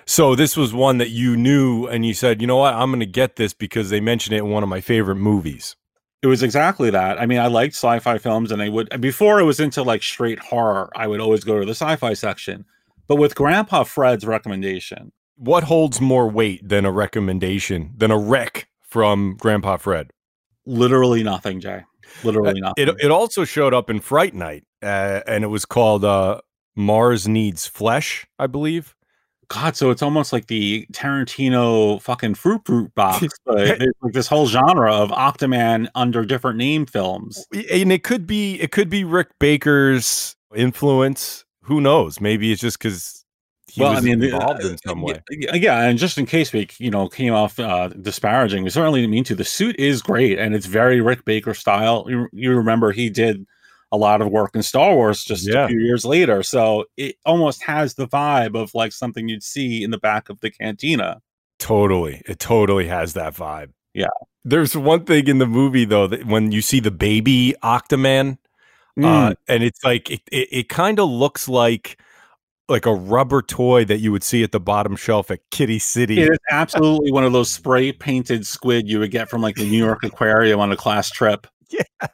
[0.07, 3.01] So this was one that you knew, and you said, you know what, I'm going
[3.01, 5.75] to get this because they mentioned it in one of my favorite movies.
[6.23, 7.21] It was exactly that.
[7.21, 10.39] I mean, I liked sci-fi films, and I would before I was into like straight
[10.39, 10.91] horror.
[10.97, 12.65] I would always go to the sci-fi section.
[13.07, 18.67] But with Grandpa Fred's recommendation, What holds more weight than a recommendation than a rec
[18.81, 20.11] from Grandpa Fred?
[20.65, 21.85] literally nothing, Jay.
[22.25, 22.89] Literally nothing.
[22.89, 26.41] It it also showed up in Fright Night, uh, and it was called uh,
[26.75, 28.96] Mars Needs Flesh, I believe.
[29.49, 34.29] God, so it's almost like the Tarantino fucking fruit fruit box, but there's like this
[34.29, 37.47] whole genre of Octaman under different name films.
[37.53, 41.45] and it could be it could be Rick Baker's influence.
[41.63, 42.21] Who knows?
[42.21, 43.25] Maybe it's just because
[43.77, 45.21] he well, was I mean, involved in some way.
[45.31, 49.01] Yeah, yeah, and just in case we, you know, came off uh, disparaging, we certainly
[49.01, 49.35] didn't mean to.
[49.35, 52.07] The suit is great, and it's very Rick Baker style.
[52.09, 53.45] You, you remember he did
[53.93, 55.65] a lot of work in Star Wars just Yeah.
[55.65, 59.83] a few years later, so it almost has the vibe of like something you'd see
[59.85, 61.21] in the back of the cantina.
[61.59, 63.71] Totally, it totally has that vibe.
[63.95, 64.09] Yeah.
[64.45, 68.39] There's one thing in the movie though that when you see the baby Octaman,
[68.99, 69.35] uh, Mm.
[69.49, 72.01] and it's like it, it, it kind of looks like
[72.69, 76.21] like a rubber toy that you would see at the bottom shelf at Kiddie City.
[76.21, 79.69] It is absolutely one of those spray painted squid you would get from like the
[79.71, 81.47] New York Aquarium on a class trip.
[81.71, 82.11] And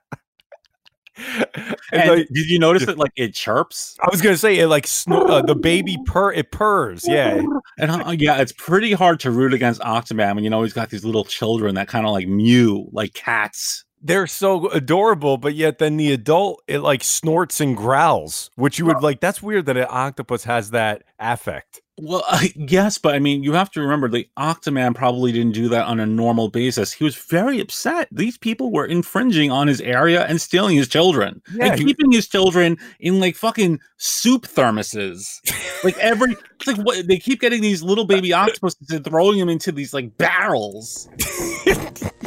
[1.92, 3.96] like- did you notice that like it chirps?
[4.00, 6.32] I was gonna say it like snor- uh, the baby purr.
[6.32, 7.06] It purrs.
[7.06, 7.42] Yeah.
[7.78, 10.90] And uh, yeah, it's pretty hard to root against Octaman when you know he's got
[10.90, 13.84] these little children that kind of like mew like cats.
[14.02, 18.86] They're so adorable, but yet then the adult it like snorts and growls, which you
[18.86, 19.20] would like.
[19.20, 21.80] That's weird that an octopus has that affect.
[22.00, 25.68] Well, uh, yes, but I mean, you have to remember the Octaman probably didn't do
[25.68, 26.90] that on a normal basis.
[26.90, 28.08] He was very upset.
[28.10, 32.10] These people were infringing on his area and stealing his children Yeah, and he- keeping
[32.10, 35.38] his children in like fucking soup thermoses.
[35.84, 39.50] like every, it's like what they keep getting these little baby octopuses and throwing them
[39.50, 41.08] into these like barrels.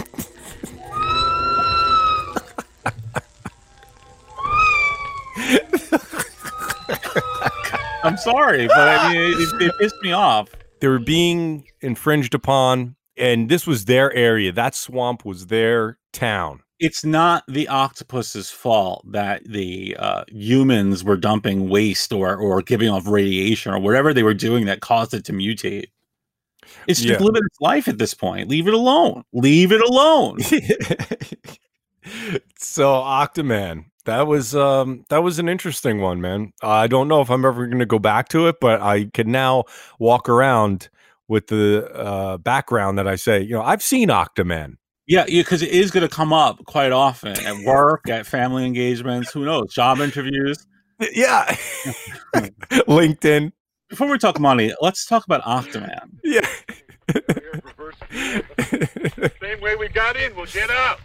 [8.06, 10.50] I'm sorry, but I mean, it, it, pissed me off.
[10.80, 14.52] They were being infringed upon, and this was their area.
[14.52, 16.62] That swamp was their town.
[16.80, 22.90] it's not the octopus's fault that the uh, humans were dumping waste or or giving
[22.90, 25.86] off radiation or whatever they were doing that caused it to mutate.
[26.88, 27.26] It's just Yeah.
[27.26, 28.50] living its life at this point.
[28.50, 29.24] Leave it alone.
[29.34, 30.40] Leave it alone.
[32.58, 36.52] so Octaman, that was um that was an interesting one, man.
[36.62, 39.32] I don't know if I'm ever going to go back to it, but I can
[39.32, 39.66] now
[40.00, 40.90] walk around
[41.28, 44.76] with the uh, background that I say, you know, I've seen Octaman.
[45.08, 49.32] yeah, because it is going to come up quite often at work, at family engagements.
[49.32, 49.74] Who knows?
[49.74, 50.66] Job interviews.
[51.14, 51.46] Yeah,
[52.88, 53.52] LinkedIn.
[53.90, 56.10] Before we talk money, let's talk about Octaman.
[56.24, 56.48] Yeah.
[59.42, 61.00] Same way we got in, we'll get out.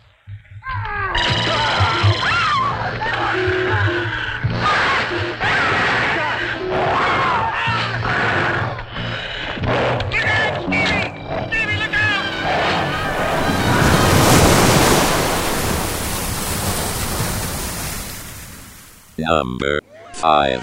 [19.31, 19.81] Number
[20.15, 20.61] 5.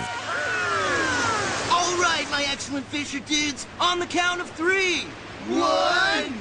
[1.71, 5.03] All right, my excellent fisher dudes, on the count of three.
[5.47, 6.33] One,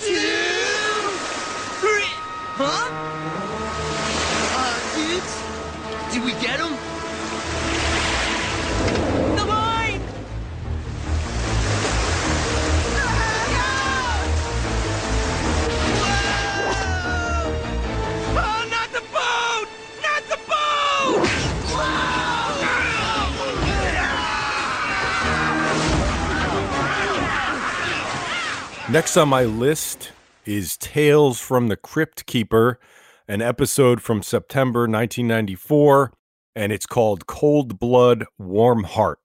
[0.00, 0.87] two.
[2.60, 2.90] Huh?
[4.58, 5.34] Uh, dudes,
[6.12, 6.74] did we get him?
[9.36, 10.00] The line!
[15.94, 16.74] Whoa!
[18.42, 19.68] Oh, not the boat!
[20.02, 20.38] Not the
[28.82, 28.92] boat!
[28.92, 30.10] Next on my list
[30.48, 32.80] is Tales from the Crypt Keeper,
[33.28, 36.10] an episode from September 1994,
[36.56, 39.18] and it's called Cold Blood, Warm Heart.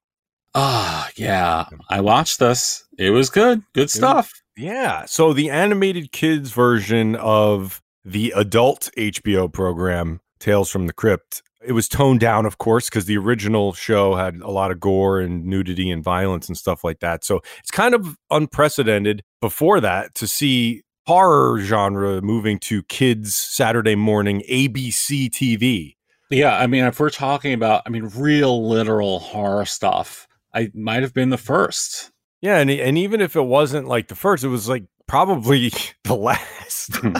[0.53, 1.65] Ah, yeah.
[1.89, 2.83] I watched this.
[2.97, 3.63] It was good.
[3.73, 4.33] Good stuff.
[4.57, 5.05] Yeah.
[5.05, 11.71] So the animated kids version of the adult HBO program, Tales from the Crypt, it
[11.71, 15.45] was toned down, of course, because the original show had a lot of gore and
[15.45, 17.23] nudity and violence and stuff like that.
[17.23, 23.95] So it's kind of unprecedented before that to see horror genre moving to kids Saturday
[23.95, 25.95] morning ABC TV.
[26.29, 31.03] Yeah, I mean, if we're talking about, I mean, real literal horror stuff, I might
[31.03, 32.11] have been the first.
[32.41, 35.71] Yeah, and and even if it wasn't like the first, it was like probably
[36.03, 36.95] the last.
[36.95, 37.13] Hmm.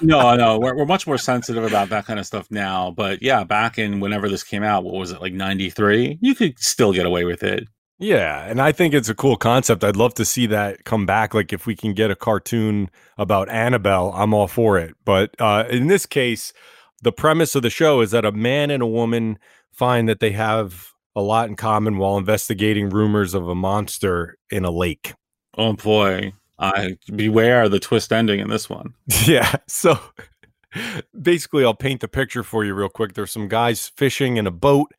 [0.00, 2.90] no, no, we're, we're much more sensitive about that kind of stuff now.
[2.90, 6.18] But yeah, back in whenever this came out, what was it, like 93?
[6.20, 7.68] You could still get away with it.
[8.02, 9.84] Yeah, and I think it's a cool concept.
[9.84, 11.34] I'd love to see that come back.
[11.34, 14.96] Like if we can get a cartoon about Annabelle, I'm all for it.
[15.04, 16.52] But uh, in this case,
[17.00, 19.38] the premise of the show is that a man and a woman
[19.70, 24.64] find that they have a lot in common while investigating rumors of a monster in
[24.64, 25.14] a lake.
[25.56, 26.32] Oh boy.
[26.58, 28.94] I beware the twist ending in this one.
[29.26, 29.54] Yeah.
[29.68, 29.96] So
[31.20, 33.14] basically, I'll paint the picture for you real quick.
[33.14, 34.92] There's some guys fishing in a boat.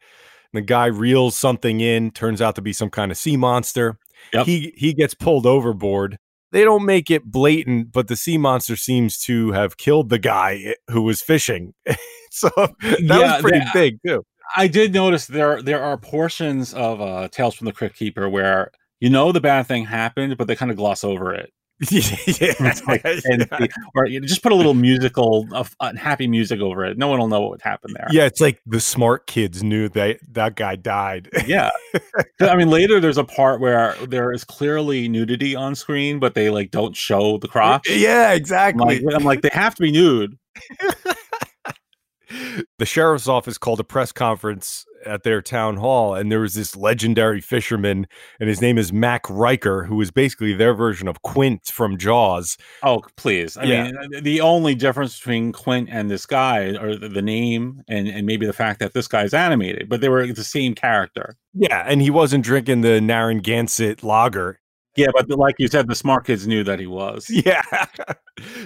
[0.54, 3.98] The guy reels something in, turns out to be some kind of sea monster.
[4.34, 4.46] Yep.
[4.46, 6.18] He he gets pulled overboard.
[6.52, 10.76] They don't make it blatant, but the sea monster seems to have killed the guy
[10.92, 11.74] who was fishing.
[12.32, 14.24] so that Yeah, was pretty that- big too.
[14.56, 18.70] I did notice there there are portions of uh, Tales from the Crypt Keeper where
[19.00, 21.52] you know the bad thing happened, but they kind of gloss over it.
[22.42, 23.48] yeah, like- and-
[23.96, 26.98] or you know, just put a little musical, uh, happy music over it.
[26.98, 28.08] No one will know what would happen there.
[28.12, 31.30] yeah, it's like the smart kids knew that that guy died.
[31.46, 31.70] Yeah.
[32.40, 36.50] I mean, later there's a part where there is clearly nudity on screen, but they
[36.50, 37.90] like don't show the crotch.
[37.90, 39.00] yeah, I'm exactly.
[39.02, 40.38] like, I'm like, they have to be nude.
[42.80, 46.76] the sheriff's office called a press conference at their town hall, and there was this
[46.76, 48.08] legendary fisherman,
[48.40, 52.58] and his name is Mac Riker, who is basically their version of Quint from Jaws.
[52.84, 53.58] Oh, please.
[53.58, 53.84] I Yeah.
[53.84, 58.08] mean, uh, the only difference between Quint and this guy are the, the name and,
[58.08, 61.36] and maybe the fact that this guy's animated, but they were the same character.
[61.54, 64.60] Yeah, and he wasn't drinking the Narragansett lager.
[64.96, 67.30] Yeah, but like you said, the smart kids knew that he was.
[67.46, 67.64] Yeah.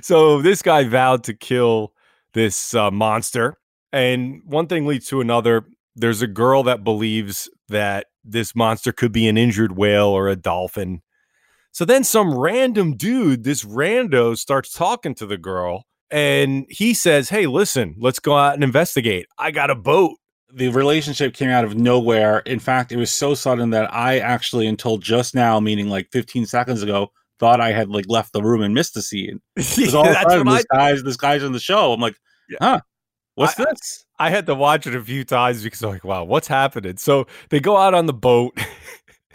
[0.02, 1.94] so this guy vowed to kill
[2.34, 3.56] this uh, monster.
[3.94, 5.66] And one thing leads to another.
[5.98, 10.36] There's a girl that believes that this monster could be an injured whale or a
[10.36, 11.02] dolphin.
[11.72, 15.86] So then some random dude, this rando, starts talking to the girl.
[16.10, 19.26] And he says, Hey, listen, let's go out and investigate.
[19.38, 20.18] I got a boat.
[20.54, 22.40] The relationship came out of nowhere.
[22.40, 26.46] In fact, it was so sudden that I actually, until just now, meaning like 15
[26.46, 29.42] seconds ago, thought I had like left the room and missed the scene.
[29.56, 31.92] Because all of a That's sudden, what this guy's this guy's in the show.
[31.92, 32.16] I'm like,
[32.62, 32.80] huh,
[33.36, 34.06] what's I- this?
[34.20, 36.98] I had to watch it a few times because I'm like, wow, what's happening?
[36.98, 38.58] So they go out on the boat.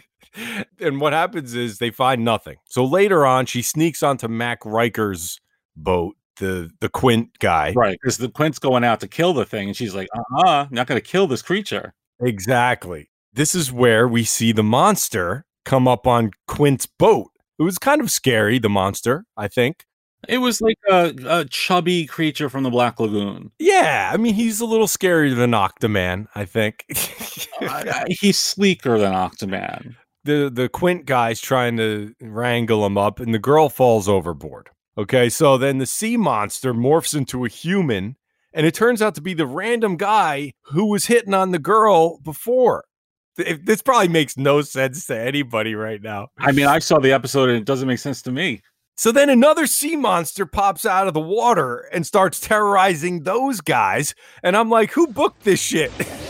[0.79, 2.57] and what happens is they find nothing.
[2.65, 5.39] So later on, she sneaks onto Mac Riker's
[5.75, 7.73] boat, the the Quint guy.
[7.75, 10.67] Right, because the Quint's going out to kill the thing, and she's like, uh uh
[10.71, 11.93] not going to kill this creature.
[12.21, 13.09] Exactly.
[13.33, 17.31] This is where we see the monster come up on Quint's boat.
[17.57, 19.85] It was kind of scary, the monster, I think.
[20.29, 23.51] It was like a, a chubby creature from the Black Lagoon.
[23.59, 26.85] Yeah, I mean, he's a little scarier than Octaman, I think.
[27.61, 29.95] Uh, he's sleeker than Octaman.
[30.23, 34.69] the the Quint guy's trying to wrangle him up, and the girl falls overboard.
[34.97, 38.15] Okay, so then the sea monster morphs into a human,
[38.53, 42.19] and it turns out to be the random guy who was hitting on the girl
[42.19, 42.85] before.
[43.35, 46.27] This probably makes no sense to anybody right now.
[46.37, 48.61] I mean, I saw the episode and it doesn't make sense to me.
[48.95, 54.13] So then another sea monster pops out of the water and starts terrorizing those guys,
[54.43, 55.91] and I'm like, who booked this shit?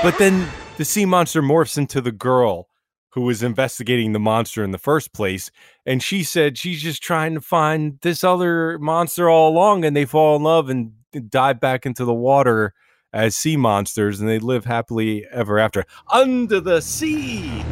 [0.00, 2.68] But then the sea monster morphs into the girl
[3.10, 5.50] who was investigating the monster in the first place.
[5.84, 9.84] And she said she's just trying to find this other monster all along.
[9.84, 10.92] And they fall in love and
[11.28, 12.74] dive back into the water
[13.12, 14.20] as sea monsters.
[14.20, 17.62] And they live happily ever after under the sea.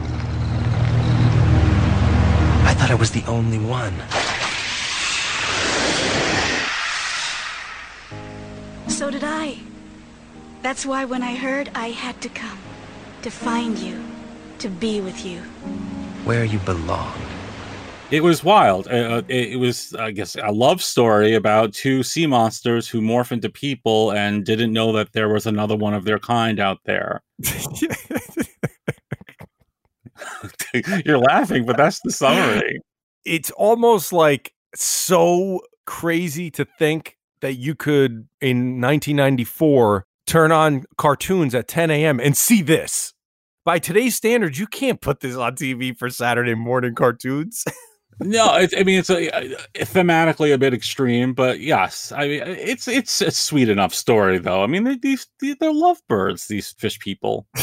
[2.64, 3.94] I thought I was the only one.
[8.88, 9.58] So did I.
[10.62, 12.58] That's why when I heard, I had to come.
[13.22, 14.02] To find you.
[14.60, 15.40] To be with you.
[16.24, 17.35] Where you belong.
[18.08, 18.86] It was wild.
[18.86, 23.32] Uh, it, it was, I guess, a love story about two sea monsters who morph
[23.32, 27.24] into people and didn't know that there was another one of their kind out there.
[31.04, 32.80] You're laughing, but that's the summary.
[33.24, 41.56] It's almost like so crazy to think that you could, in 1994, turn on cartoons
[41.56, 42.20] at 10 a.m.
[42.20, 43.14] and see this.
[43.64, 47.64] By today's standards, you can't put this on TV for Saturday morning cartoons.
[48.20, 52.42] No, it, I mean it's a, uh, thematically a bit extreme, but yes, I mean
[52.44, 54.62] it's it's a sweet enough story though.
[54.62, 57.46] I mean they, these they're lovebirds, these fish people.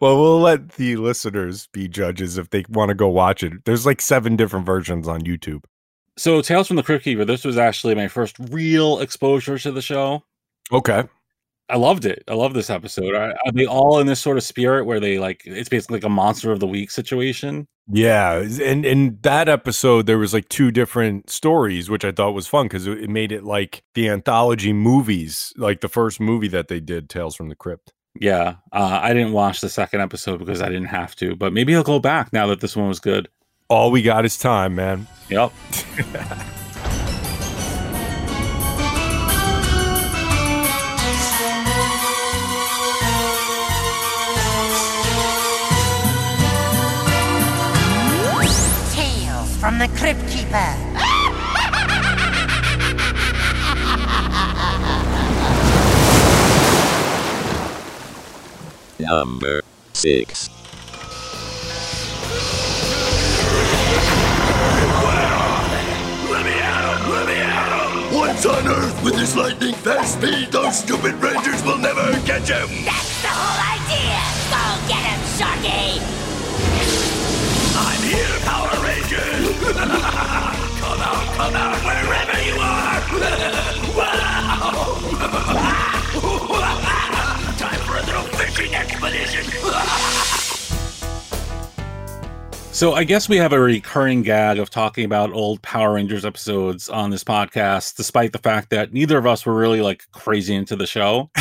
[0.00, 3.64] well, we'll let the listeners be judges if they want to go watch it.
[3.64, 5.64] There's like seven different versions on YouTube.
[6.18, 9.82] So Tales from the Crypt Keeper, this was actually my first real exposure to the
[9.82, 10.24] show.
[10.72, 11.04] Okay.
[11.70, 12.24] I loved it.
[12.28, 13.14] I love this episode.
[13.14, 16.04] Are, are they all in this sort of spirit where they like it's basically like
[16.04, 17.68] a monster of the week situation?
[17.90, 22.46] Yeah, and in that episode there was like two different stories, which I thought was
[22.46, 26.80] fun because it made it like the anthology movies, like the first movie that they
[26.80, 27.92] did, Tales from the Crypt.
[28.18, 31.74] Yeah, uh, I didn't watch the second episode because I didn't have to, but maybe
[31.76, 33.28] I'll go back now that this one was good.
[33.68, 35.06] All we got is time, man.
[35.28, 35.52] Yep.
[49.78, 50.74] Tales from the Crypt Keeper.
[59.00, 59.62] Number
[59.92, 60.50] 6.
[66.28, 67.08] Let me out!
[67.08, 68.12] Let me out!
[68.12, 72.68] Once on Earth with his lightning fast speed, those stupid rangers will never catch him!
[72.84, 74.18] That's the whole idea!
[74.50, 76.17] Go get him, Sharky!
[79.10, 80.80] I'm here, Power Rangers!
[80.80, 83.00] come out, come out, wherever you are!
[83.96, 84.74] wow!
[87.58, 89.44] Time for a little fishing expedition!
[92.70, 96.88] So I guess we have a recurring gag of talking about old Power Rangers episodes
[96.88, 100.76] on this podcast, despite the fact that neither of us were really like crazy into
[100.76, 101.28] the show.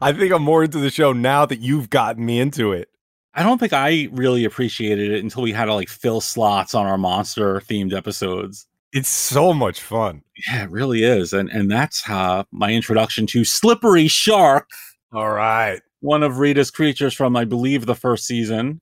[0.00, 2.88] I think I'm more into the show now that you've gotten me into it.
[3.34, 6.86] I don't think I really appreciated it until we had to like fill slots on
[6.86, 8.66] our monster themed episodes.
[8.92, 10.22] It's so much fun.
[10.48, 11.32] Yeah, it really is.
[11.32, 14.68] And and that's uh, my introduction to Slippery Shark,
[15.12, 15.80] All right.
[16.00, 18.80] one of Rita's creatures from I believe the first season.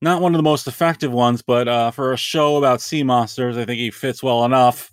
[0.00, 3.56] Not one of the most effective ones, but uh, for a show about sea monsters,
[3.56, 4.90] I think he fits well enough.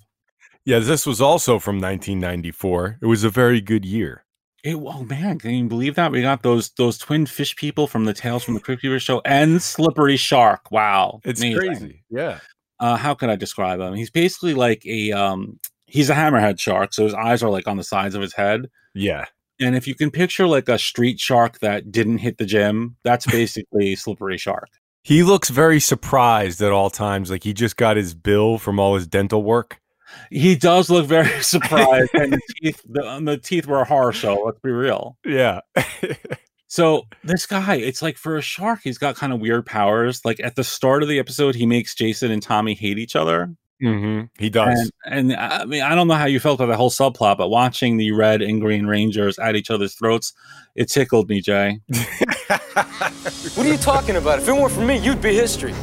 [0.66, 3.00] Yeah, this was also from 1994.
[3.02, 4.24] It was a very good year.
[4.64, 8.06] It, oh man, can you believe that we got those those twin fish people from
[8.06, 10.72] the Tales from the Crypt Keeper show and Slippery Shark?
[10.72, 11.60] Wow, It's amazing.
[11.60, 12.04] crazy.
[12.10, 12.40] Yeah.
[12.80, 13.94] Uh, how can I describe him?
[13.94, 17.78] He's basically like a um, he's a hammerhead shark, so his eyes are like on
[17.78, 18.70] the sides of his head.
[18.94, 19.26] Yeah.
[19.62, 23.26] And if you can picture like a street shark that didn't hit the gym, that's
[23.32, 24.70] basically Slippery Shark.
[25.04, 28.96] He looks very surprised at all times, like he just got his bill from all
[28.96, 29.80] his dental work.
[30.30, 34.14] He does look very surprised, and the teeth the, and the teeth were a horror
[34.14, 34.42] show.
[34.46, 35.18] Let's be real.
[35.26, 35.62] Yeah.
[36.72, 40.22] So this guy, it's like for a shark, he's got kind of weird powers.
[40.24, 43.52] Like at the start of the episode, he makes Jason and Tommy hate each other.
[43.82, 44.92] hmm He does.
[45.04, 47.50] And, and I mean, I don't know how you felt about the whole subplot, but
[47.50, 50.32] watching the red and green rangers at each other's throats,
[50.76, 51.80] it tickled me, Jay.
[53.56, 54.40] What are you talking about?
[54.40, 55.74] If it weren't for me, you'd be history.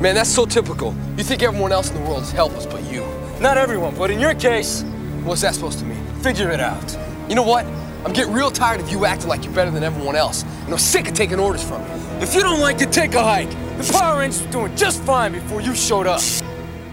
[0.00, 0.94] Man, that's so typical.
[1.16, 3.02] You think everyone else in the world is helpless but you.
[3.40, 4.82] Not everyone, but in your case,
[5.22, 6.02] what's that supposed to mean?
[6.22, 6.96] Figure it out.
[7.28, 7.66] You know what?
[8.06, 10.42] I'm getting real tired of you acting like you're better than everyone else.
[10.42, 12.18] And I'm sick of taking orders from you.
[12.22, 15.32] If you don't like to take a hike, the Power Rangers were doing just fine
[15.32, 16.22] before you showed up.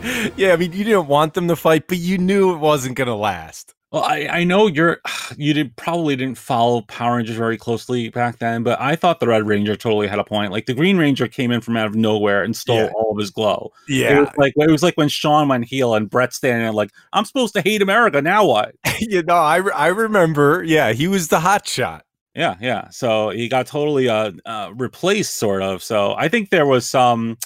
[0.35, 3.07] yeah, I mean, you didn't want them to fight, but you knew it wasn't going
[3.07, 3.73] to last.
[3.93, 4.99] Well, I, I know you're
[5.37, 9.27] you did probably didn't follow Power Rangers very closely back then, but I thought the
[9.27, 10.51] Red Ranger totally had a point.
[10.51, 12.91] Like the Green Ranger came in from out of nowhere and stole Yeah.
[12.95, 13.71] all of his glow.
[13.87, 14.19] It Yeah.
[14.21, 17.23] was like it was like when Sean went heel and Brett standing there like, I'm
[17.23, 18.19] supposed to hate America.
[18.19, 18.73] Now what?
[18.99, 20.63] you know, I, I remember.
[20.65, 22.03] Yeah, he was the hot shot.
[22.33, 22.89] Yeah, yeah.
[22.89, 25.83] So he got totally uh, uh replaced, sort of.
[25.83, 27.37] So I think there was some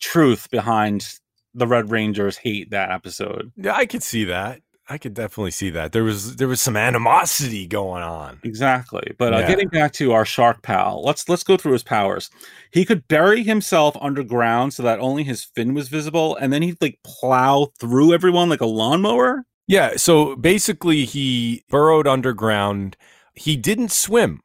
[0.00, 1.06] truth behind
[1.54, 3.52] the Red Rangers hate that episode.
[3.56, 4.61] Yeah, I could see that.
[4.88, 5.92] I could definitely see that.
[5.92, 8.40] There was there was some animosity going on.
[8.42, 9.14] Exactly.
[9.16, 9.46] But uh, Yeah.
[9.48, 12.30] getting back to our shark pal, let's let's go through his powers.
[12.72, 16.82] He could bury himself underground so that only his fin was visible, and then he'd
[16.82, 19.44] like plow through everyone like a lawnmower.
[19.68, 22.96] Yeah, so basically he burrowed underground.
[23.34, 24.40] He didn't swim.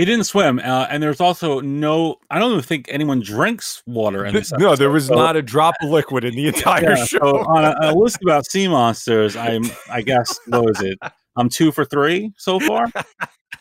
[0.00, 2.16] He didn't swim, uh, and there's also no.
[2.30, 4.50] I don't even think anyone drinks water in this.
[4.52, 7.18] no, there was so- not a drop of liquid in the entire Yeah, show.
[7.18, 10.98] so on a, a list about sea monsters, I'm I guess what was it?
[11.36, 12.86] I'm two for three so far.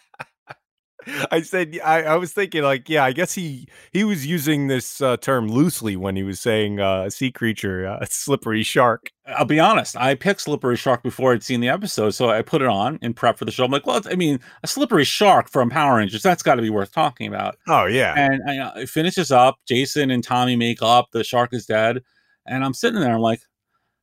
[1.31, 5.01] I said I, I was thinking like yeah I guess he he was using this
[5.01, 9.11] uh, term loosely when he was saying uh, sea creature uh, slippery shark.
[9.27, 9.95] I'll be honest.
[9.95, 13.13] I picked Slippery Shark before I'd seen the episode, so I put it on in
[13.13, 13.63] prep for the show.
[13.63, 16.71] I'm like, well, I mean, a Slippery Shark from Power Rangers, that's got to be
[16.71, 17.55] worth talking about.
[17.67, 19.59] Oh yeah, And I, uh, it finishes up.
[19.67, 21.09] Jason and Tommy make up.
[21.11, 22.01] The shark is dead,
[22.47, 23.13] and I'm sitting there.
[23.13, 23.41] I'm like,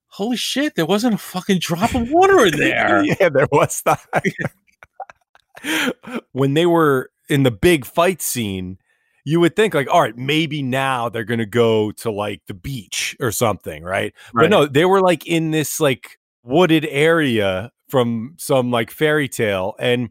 [0.07, 0.76] holy shit!
[0.76, 3.02] There wasn't a fucking drop of water in there.
[3.04, 4.07] yeah, there was that.
[6.32, 8.78] When they were in the big fight scene,
[9.24, 13.16] you would think like, all right, maybe now they're gonna go to like the beach
[13.20, 14.14] or something, right?
[14.32, 19.74] But no, they were like in this like wooded area from some like fairy tale,
[19.78, 20.11] and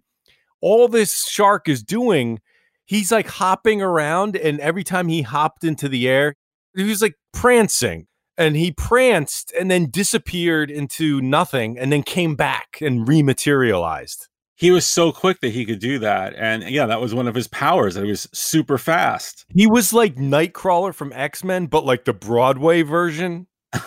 [0.62, 2.40] all this shark is doing,
[2.86, 6.36] he's like hopping around, and every time he hopped into the air,
[6.76, 8.08] he was like prancing.
[8.38, 14.28] And he pranced and then disappeared into nothing and then came back and rematerialized.
[14.58, 17.36] He was so quick that he could do that, and yeah, that was one of
[17.36, 17.96] his powers.
[17.96, 19.46] That he was super fast.
[19.54, 23.48] He was like Nightcrawler from X Men, but like the Broadway version.
[23.74, 23.82] a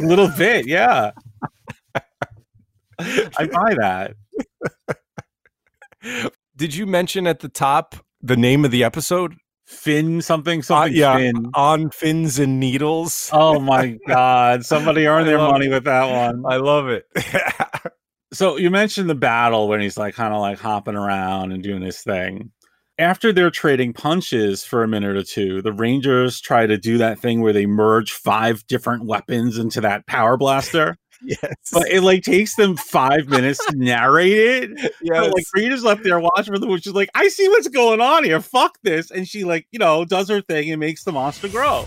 [0.00, 1.12] little bit, yeah.
[2.98, 4.14] I buy that.
[6.56, 9.34] Did you mention at the top the name of the episode?
[9.66, 10.96] Finn something Uh, something.
[10.96, 11.50] yeah, fin.
[11.54, 13.30] on fins and needles.
[13.32, 14.64] Oh my god!
[14.66, 15.70] Somebody earned their money it.
[15.70, 16.42] with that one.
[16.52, 17.06] I love it.
[18.32, 21.82] So you mentioned the battle when he's like kind of like hopping around and doing
[21.82, 22.52] his thing.
[22.98, 27.18] After they're trading punches for a minute or two, the Rangers try to do that
[27.18, 30.96] thing where they merge five different weapons into that power blaster.
[31.22, 31.54] yes.
[31.72, 34.94] But it like takes them five minutes to narrate it.
[35.02, 35.22] Yeah.
[35.22, 38.22] Like Rita's left there watching for them, which is like, I see what's going on
[38.22, 38.40] here.
[38.40, 39.10] Fuck this.
[39.10, 41.86] And she like, you know, does her thing and makes the monster grow.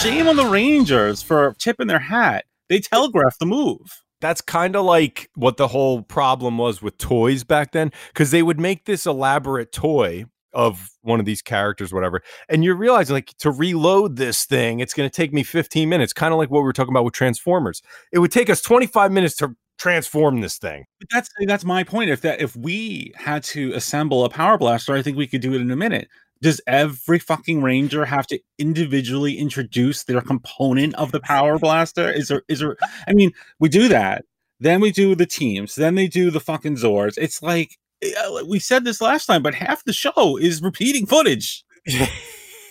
[0.00, 2.44] Shame on the Rangers for tipping their hat.
[2.68, 3.80] They telegraphed the move.
[4.20, 8.42] That's kind of like what the whole problem was with toys back then, because they
[8.42, 13.34] would make this elaborate toy of one of these characters, whatever, and you're realizing like
[13.38, 16.60] to reload this thing, it's going to take me 15 minutes, kind of like what
[16.60, 17.82] we were talking about with Transformers.
[18.12, 20.84] It would take us 25 minutes to transform this thing.
[21.00, 22.10] But that's that's my point.
[22.10, 25.54] If that if we had to assemble a power blaster, I think we could do
[25.54, 26.08] it in a minute.
[26.42, 32.10] Does every fucking ranger have to individually introduce their component of the power blaster?
[32.10, 32.76] Is there is there
[33.08, 34.24] I mean, we do that.
[34.60, 35.74] Then we do the teams.
[35.74, 37.16] Then they do the fucking Zords.
[37.16, 41.64] It's like uh, we said this last time, but half the show is repeating footage.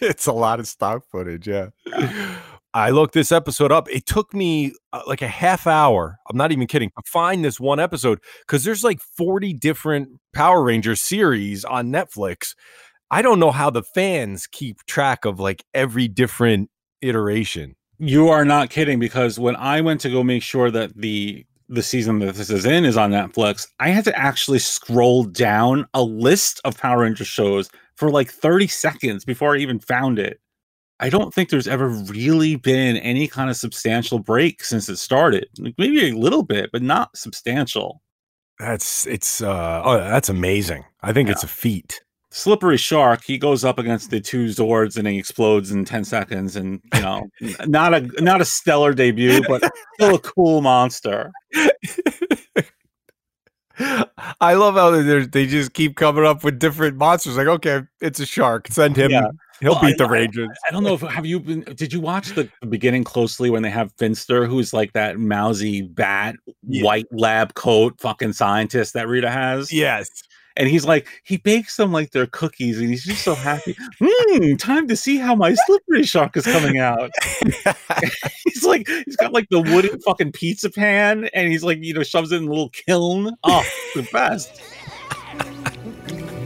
[0.02, 1.70] it's a lot of stock footage, yeah.
[2.74, 3.90] I looked this episode up.
[3.90, 6.18] It took me uh, like a half hour.
[6.30, 10.64] I'm not even kidding to find this one episode because there's like 40 different Power
[10.64, 12.54] Rangers series on Netflix.
[13.10, 16.70] I don't know how the fans keep track of like every different
[17.02, 17.76] iteration.
[17.98, 21.84] You are not kidding because when I went to go make sure that the the
[21.84, 26.02] season that this is in is on Netflix, I had to actually scroll down a
[26.02, 30.40] list of Power Ranger shows for like 30 seconds before I even found it.
[31.00, 35.48] I don't think there's ever really been any kind of substantial break since it started.
[35.58, 38.02] Like maybe a little bit, but not substantial.
[38.60, 40.84] That's it's uh oh that's amazing.
[41.02, 41.34] I think yeah.
[41.34, 42.02] it's a feat.
[42.32, 46.56] Slippery Shark, he goes up against the two Zords and he explodes in 10 seconds
[46.56, 47.28] and you know,
[47.66, 49.64] not a not a stellar debut, but
[49.96, 51.32] still a cool monster.
[54.42, 57.38] I love how they they just keep coming up with different monsters.
[57.38, 58.68] Like, okay, it's a shark.
[58.70, 59.12] Send him.
[59.12, 59.30] Yeah.
[59.62, 60.50] He'll well, beat I, the Rangers.
[60.66, 61.62] I, I, don't know if have you been.
[61.62, 66.36] Did you watch the beginning closely when they have Finster, who's like that mousy bat,
[66.68, 66.84] yeah.
[66.84, 69.72] white lab coat, fucking scientist that Rita has?
[69.72, 70.10] Yes
[70.58, 74.56] and he's like he bakes them like they're cookies and he's just so happy hmm
[74.56, 77.10] time to see how my slippery shark is coming out
[78.46, 82.04] he's like he's got like the wooden fucking pizza pan and he's like you know
[82.04, 83.64] shoves it in a little kiln oh
[83.96, 84.62] the best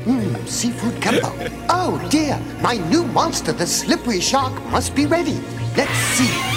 [0.06, 1.32] Mmm, seafood gumbo.
[1.70, 5.40] Oh dear, my new monster, the slippery shark, must be ready.
[5.78, 6.53] Let's see.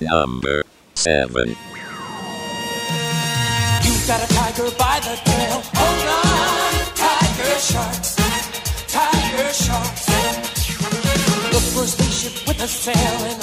[0.00, 0.62] Number
[0.94, 1.48] 7.
[1.48, 1.54] You
[4.06, 5.62] got a tiger by the tail.
[5.74, 8.14] Hold on, tiger sharks.
[8.86, 10.08] Tiger sharks.
[11.52, 13.37] Look for a spaceship with a sail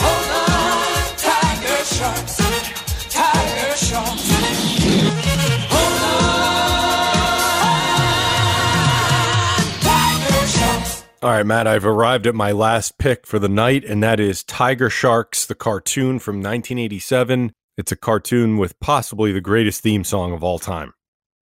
[11.21, 14.43] All right, Matt, I've arrived at my last pick for the night, and that is
[14.43, 17.53] Tiger Sharks, the cartoon from 1987.
[17.77, 20.93] It's a cartoon with possibly the greatest theme song of all time.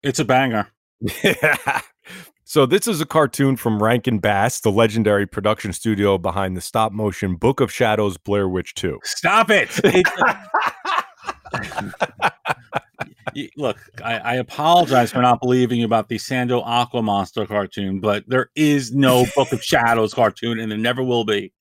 [0.03, 0.67] It's a banger.
[2.43, 6.91] so, this is a cartoon from Rankin Bass, the legendary production studio behind the stop
[6.91, 8.99] motion Book of Shadows Blair Witch 2.
[9.03, 9.69] Stop it.
[9.83, 10.05] it
[13.57, 18.23] look, I, I, apologize for not believing you about the Sando Aqua Monster cartoon, but
[18.27, 21.53] there is no Book of Shadows cartoon, and there never will be.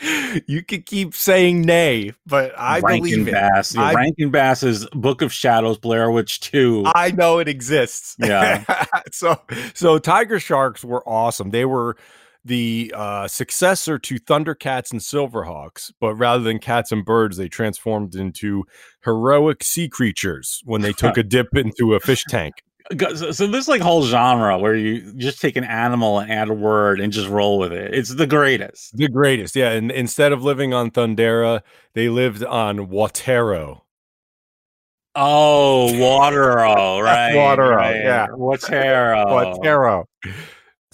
[0.48, 3.74] You could keep saying nay, but I Rankin believe Bass.
[3.74, 3.78] it.
[3.78, 6.82] I, Rankin Bass's Book of Shadows, Blair Witch Two.
[6.84, 8.16] I know it exists.
[8.18, 8.64] Yeah.
[9.12, 9.40] so,
[9.72, 11.50] so Tiger Sharks were awesome.
[11.50, 11.96] They were
[12.44, 18.14] the uh, successor to Thundercats and Silverhawks, but rather than cats and birds, they transformed
[18.14, 18.64] into
[19.04, 22.54] heroic sea creatures when they took a dip into a fish tank.
[22.98, 26.54] So, so this like whole genre where you just take an animal and add a
[26.54, 27.94] word and just roll with it.
[27.94, 28.94] It's the greatest.
[28.94, 29.70] The greatest, yeah.
[29.70, 31.62] And instead of living on Thundera,
[31.94, 33.80] they lived on Watero.
[35.14, 37.32] Oh, Watero, right?
[37.34, 37.96] Watero, right.
[37.96, 38.26] yeah.
[38.26, 39.24] Watero.
[39.28, 40.04] Watero.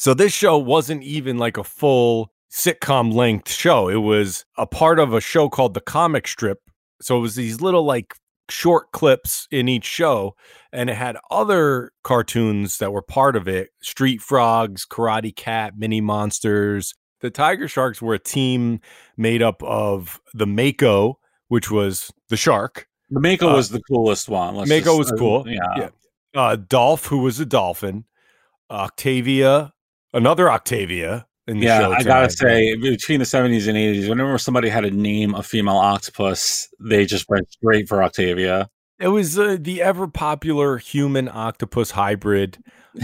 [0.01, 3.91] So this show wasn't even like a full sitcom length show.
[3.91, 6.59] It was a part of a show called The Comic Strip.
[7.03, 8.15] So it was these little like
[8.49, 10.37] short clips in each show
[10.73, 13.73] and it had other cartoons that were part of it.
[13.83, 16.95] Street frogs Karate Kat mini monsters.
[17.21, 18.81] The tiger sharks were a team
[19.19, 22.89] made up of the mako which was the shark.
[23.11, 25.41] The mako uh, was the coolest one Let's mako just, was cool.
[25.41, 25.89] Uh, yeah, yeah.
[26.35, 28.07] Uh, dolph who was a dolphin.
[28.71, 29.75] Octavia
[30.13, 31.27] another octavia
[31.59, 35.43] yeah, I gotta say, between the seventies and eighties, whenever somebody had to name a
[35.43, 38.69] female octopus, they just went straight for Octavia.
[38.99, 42.59] It was uh, the ever popular human octopus hybrid.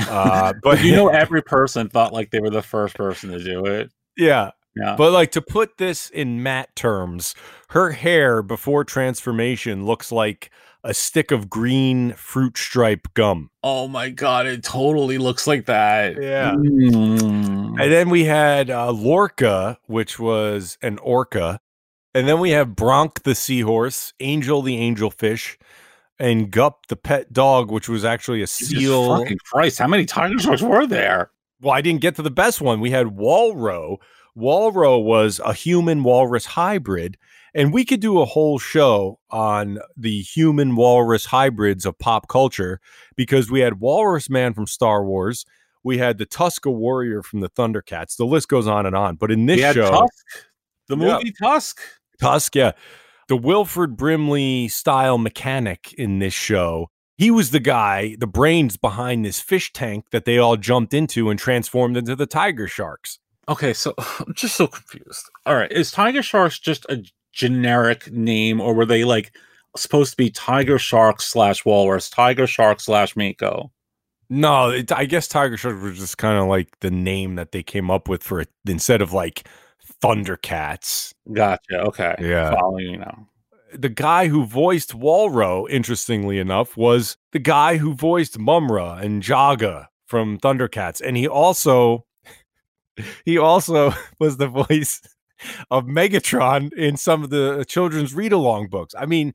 [0.08, 3.64] Uh, but you know, every person thought like they were the first person to do
[3.64, 3.90] it.
[4.16, 4.94] Yeah, Yeah.
[4.96, 7.34] But like to put this in Matt terms,
[7.70, 10.50] her hair before transformation looks like
[10.86, 13.50] a stick of green fruit stripe gum.
[13.64, 16.22] Oh my god, it totally looks like that.
[16.22, 16.52] Yeah.
[16.52, 17.80] Mm.
[17.80, 21.60] And then we had uh, Lorca, which was an orca.
[22.14, 25.56] And then we have Bronk the seahorse, Angel the angelfish,
[26.20, 29.18] and Gup the pet dog, which was actually a Jesus seal.
[29.18, 31.32] fucking Christ, how many tiger sharks were there?
[31.60, 32.80] Well, I didn't get to the best one.
[32.80, 33.98] We had Walro.
[34.36, 37.16] Walro was a human walrus hybrid,
[37.56, 42.80] and we could do a whole show on the human walrus hybrids of pop culture
[43.16, 45.44] because we had Walrus Man from Star Wars,
[45.82, 48.16] we had the Tuska Warrior from the Thundercats.
[48.16, 49.16] The list goes on and on.
[49.16, 50.26] But in this We had show, Tusk,
[50.88, 51.14] the Yeah.
[51.18, 51.80] movie Tusk.
[52.20, 52.72] Tusk, yeah.
[53.28, 56.90] The Wilford Brimley style mechanic in this show.
[57.18, 61.30] He was the guy, the brains behind this fish tank that they all jumped into
[61.30, 63.18] and transformed into the tiger sharks.
[63.48, 65.30] Okay, so I'm just so confused.
[65.46, 67.02] All right, is Tiger Sharks just a
[67.36, 69.36] generic name, or were they like
[69.76, 73.70] supposed to be Tiger Shark slash Walrus, Tiger Shark slash Mako?
[74.28, 77.62] No, it, I guess Tiger Shark was just kind of like the name that they
[77.62, 79.46] came up with for it instead of like
[80.02, 81.12] Thundercats.
[81.32, 81.80] Gotcha.
[81.82, 82.16] Okay.
[82.20, 82.52] Yeah.
[82.52, 83.28] Following you now.
[83.72, 89.88] The guy who voiced Walro, interestingly enough, was the guy who voiced Mumm-Ra and Jaga
[90.06, 92.06] from Thundercats, and he also
[93.24, 95.02] he also was the voice
[95.70, 98.94] of Megatron in some of the uh, children's read-along books.
[98.98, 99.34] I mean,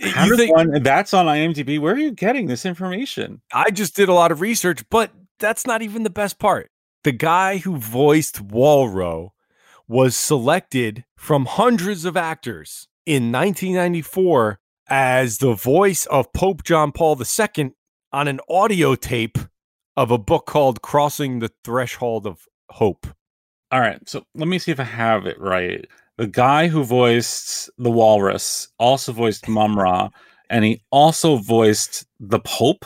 [0.00, 1.78] eh, you think one, that's on IMDb.
[1.78, 3.40] Where are you getting this information?
[3.52, 6.70] I just did a lot of research, but that's not even the best part.
[7.04, 9.30] The guy who voiced Walro
[9.88, 17.20] was selected from hundreds of actors in 1994 as the voice of Pope John Paul
[17.20, 17.72] II
[18.12, 19.38] on an audio tape
[19.96, 23.06] of a book called Crossing the Threshold of Hope.
[23.72, 25.86] All right, so let me see if I have it right.
[26.18, 30.10] The guy who voiced the Walrus also voiced Mumm-Ra,
[30.50, 32.84] and he also voiced the Pope.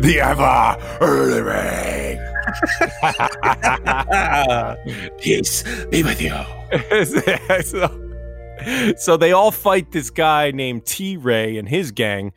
[0.00, 2.18] The ever early rain.
[5.18, 6.34] Peace be with you.
[7.62, 12.32] so, so they all fight this guy named T Ray and his gang.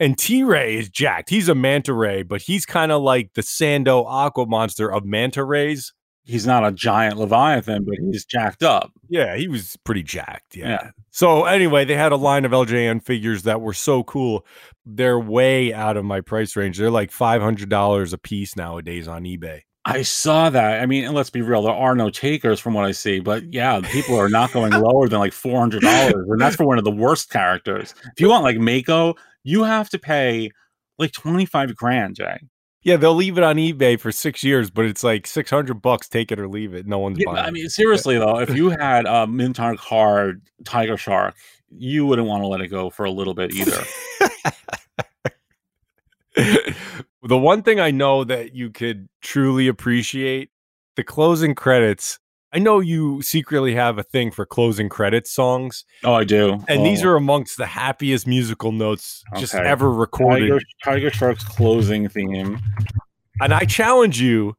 [0.00, 1.30] And T Ray is jacked.
[1.30, 5.44] He's a manta ray, but he's kind of like the Sando aqua monster of manta
[5.44, 5.92] rays.
[6.24, 8.90] He's not a giant Leviathan, but he's jacked up.
[9.08, 10.56] Yeah, he was pretty jacked.
[10.56, 10.68] Yeah.
[10.70, 10.90] Yeah.
[11.10, 14.46] So anyway, they had a line of LJN figures that were so cool.
[14.86, 16.78] They're way out of my price range.
[16.78, 19.62] They're like five hundred dollars a piece nowadays on eBay.
[19.86, 20.80] I saw that.
[20.80, 23.52] I mean, and let's be real, there are no takers from what I see, but
[23.52, 26.78] yeah, people are not going lower than like four hundred dollars, and that's for one
[26.78, 27.94] of the worst characters.
[28.04, 29.14] If you want like Mako,
[29.44, 30.50] you have to pay
[30.98, 32.38] like twenty five grand, Jay.
[32.82, 36.08] Yeah, they'll leave it on eBay for six years, but it's like six hundred bucks.
[36.08, 36.86] Take it or leave it.
[36.86, 37.46] No one's Yeah, buying.
[37.46, 41.34] I mean, seriously though, if you had a Mintar card Tiger Shark,
[41.70, 43.82] you wouldn't want to let it go for a little bit either.
[47.22, 50.50] the one thing I know that you could truly appreciate
[50.96, 52.18] the closing credits.
[52.54, 56.62] I know you secretly have a thing for closing credits songs, oh, I do.
[56.68, 60.48] and these Oh, are amongst the happiest musical notes just ever recorded.
[60.50, 62.60] Tiger, Tiger Shark's closing theme.
[63.40, 64.56] And I challenge you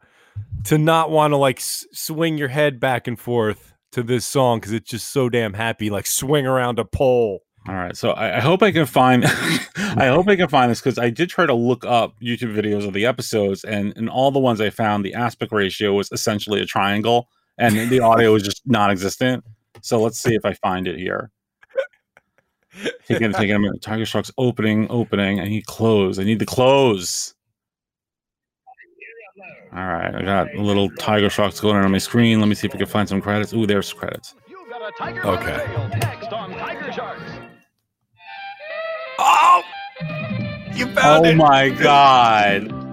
[0.65, 4.59] to not want to like s- swing your head back and forth to this song
[4.59, 5.89] because it's just so damn happy.
[5.89, 7.43] Like swing around a pole.
[7.67, 9.25] All right, so I, I hope I can find.
[9.77, 12.85] I hope I can find this because I did try to look up YouTube videos
[12.85, 16.61] of the episodes, and in all the ones I found, the aspect ratio was essentially
[16.61, 17.27] a triangle,
[17.57, 19.43] and the audio was just non-existent.
[19.81, 21.31] So let's see if I find it here.
[23.07, 23.81] Taking taking a minute.
[23.81, 26.19] Tiger Shark's opening, opening, and he close.
[26.19, 27.33] I need the close.
[29.73, 32.39] All right, I got a little Tiger Sharks going on my screen.
[32.39, 33.53] Let me see if I can find some credits.
[33.53, 34.35] Ooh, there's credits.
[35.01, 35.97] Okay.
[35.99, 37.21] Next on Tiger Sharks.
[39.19, 39.63] Oh,
[40.73, 41.35] you found Oh it.
[41.35, 42.84] my god.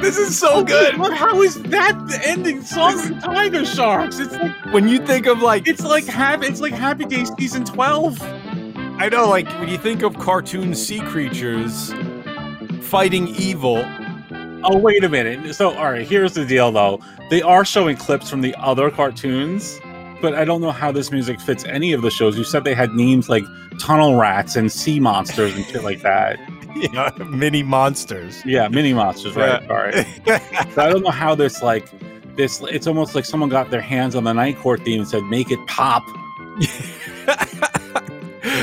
[0.00, 0.96] This is so good.
[0.96, 4.18] What, how is that the ending song of Tiger Sharks?
[4.18, 7.64] It's like When you think of like, it's like happy it's like Happy Days season
[7.64, 8.16] twelve.
[9.00, 11.92] I know, like when you think of cartoon sea creatures
[12.82, 13.84] fighting evil.
[14.64, 15.54] Oh wait a minute.
[15.54, 17.00] So all right, here's the deal though.
[17.30, 19.80] They are showing clips from the other cartoons,
[20.22, 22.38] but I don't know how this music fits any of the shows.
[22.38, 23.44] You said they had names like
[23.78, 26.38] tunnel rats and sea monsters and shit like that.
[26.92, 28.42] Yeah, mini monsters.
[28.44, 29.66] Yeah, mini monsters, right?
[29.66, 30.04] Sorry.
[30.74, 31.88] So I don't know how this like
[32.36, 32.62] this.
[32.62, 35.50] It's almost like someone got their hands on the Night Court theme and said, "Make
[35.50, 36.04] it pop."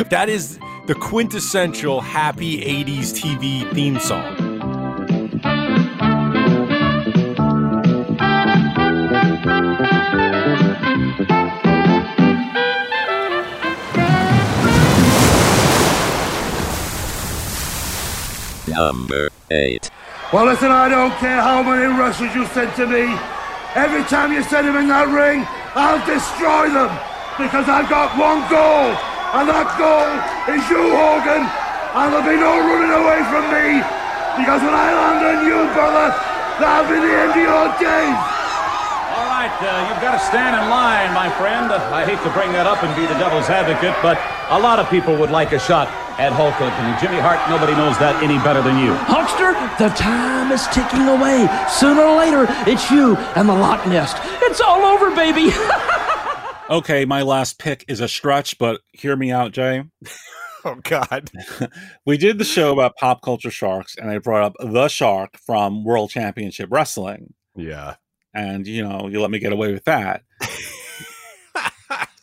[0.10, 4.45] that is the quintessential happy 80s TV theme song.
[18.76, 19.89] Number 8.
[20.34, 23.07] Well, listen, I don't care how many wrestlers you send to me.
[23.76, 25.47] Every time you send them in that ring,
[25.80, 26.91] I'll destroy them.
[27.39, 28.91] Because I've got one goal.
[29.36, 30.11] And that goal
[30.51, 31.43] is you, Hogan.
[31.43, 33.80] And there'll be no running away from me.
[34.36, 36.11] Because when I land on you, brother,
[36.59, 38.45] that'll be the end of your days.
[39.16, 41.72] All right, uh, you've got to stand in line, my friend.
[41.72, 44.89] I hate to bring that up and be the devil's advocate, but a lot of
[44.89, 45.88] people would like a shot
[46.20, 46.74] at Hulk Hogan.
[46.86, 48.93] And Jimmy Hart, nobody knows that any better than you.
[49.07, 51.47] Hulkster, the time is ticking away.
[51.70, 54.13] Sooner or later, it's you and the Loch Ness.
[54.43, 55.51] It's all over, baby.
[56.68, 59.84] Okay, my last pick is a stretch, but hear me out, Jay.
[60.68, 61.30] Oh God.
[62.07, 65.84] we did the show about pop culture sharks, and I brought up the shark from
[65.84, 67.36] World Championship Wrestling.
[67.55, 67.97] Yeah.
[68.36, 70.24] And you know, you let me get away with that.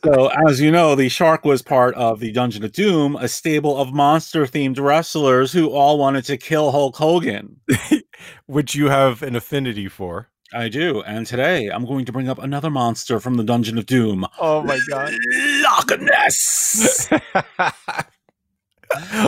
[0.05, 3.79] so, as you know, the shark was part of the Dungeon of Doom, a stable
[3.79, 7.61] of monster themed wrestlers who all wanted to kill Hulk Hogan.
[8.47, 10.29] Which you have an affinity for.
[10.55, 11.01] I do.
[11.03, 14.27] And today I'm going to bring up another monster from the Dungeon of Doom.
[14.39, 15.15] Oh my god.
[15.63, 17.09] Loch Ness.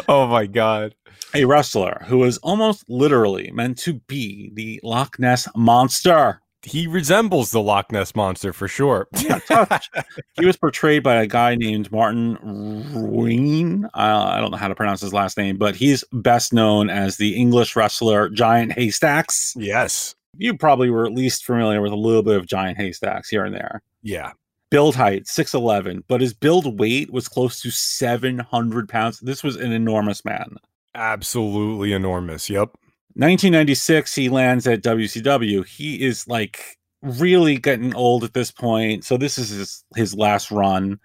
[0.09, 0.95] oh my god.
[1.35, 6.43] A wrestler who is almost literally meant to be the Loch Ness monster.
[6.65, 9.09] He resembles the Loch Ness monster for sure.
[9.15, 13.85] he was portrayed by a guy named Martin Ruane.
[13.87, 17.17] Uh, I don't know how to pronounce his last name, but he's best known as
[17.17, 19.55] the English wrestler Giant Haystacks.
[19.57, 20.15] Yes.
[20.37, 23.55] You probably were at least familiar with a little bit of Giant Haystacks here and
[23.55, 23.83] there.
[24.03, 24.33] Yeah.
[24.71, 29.21] Build height, 6'11, but his build weight was close to 700 pounds.
[29.21, 30.57] This was an enormous man.
[30.95, 32.49] Absolutely enormous.
[32.51, 32.71] Yep.
[33.17, 35.67] 1996, he lands at WCW.
[35.67, 39.05] He is like really getting old at this point.
[39.05, 40.99] So this is his, his last run.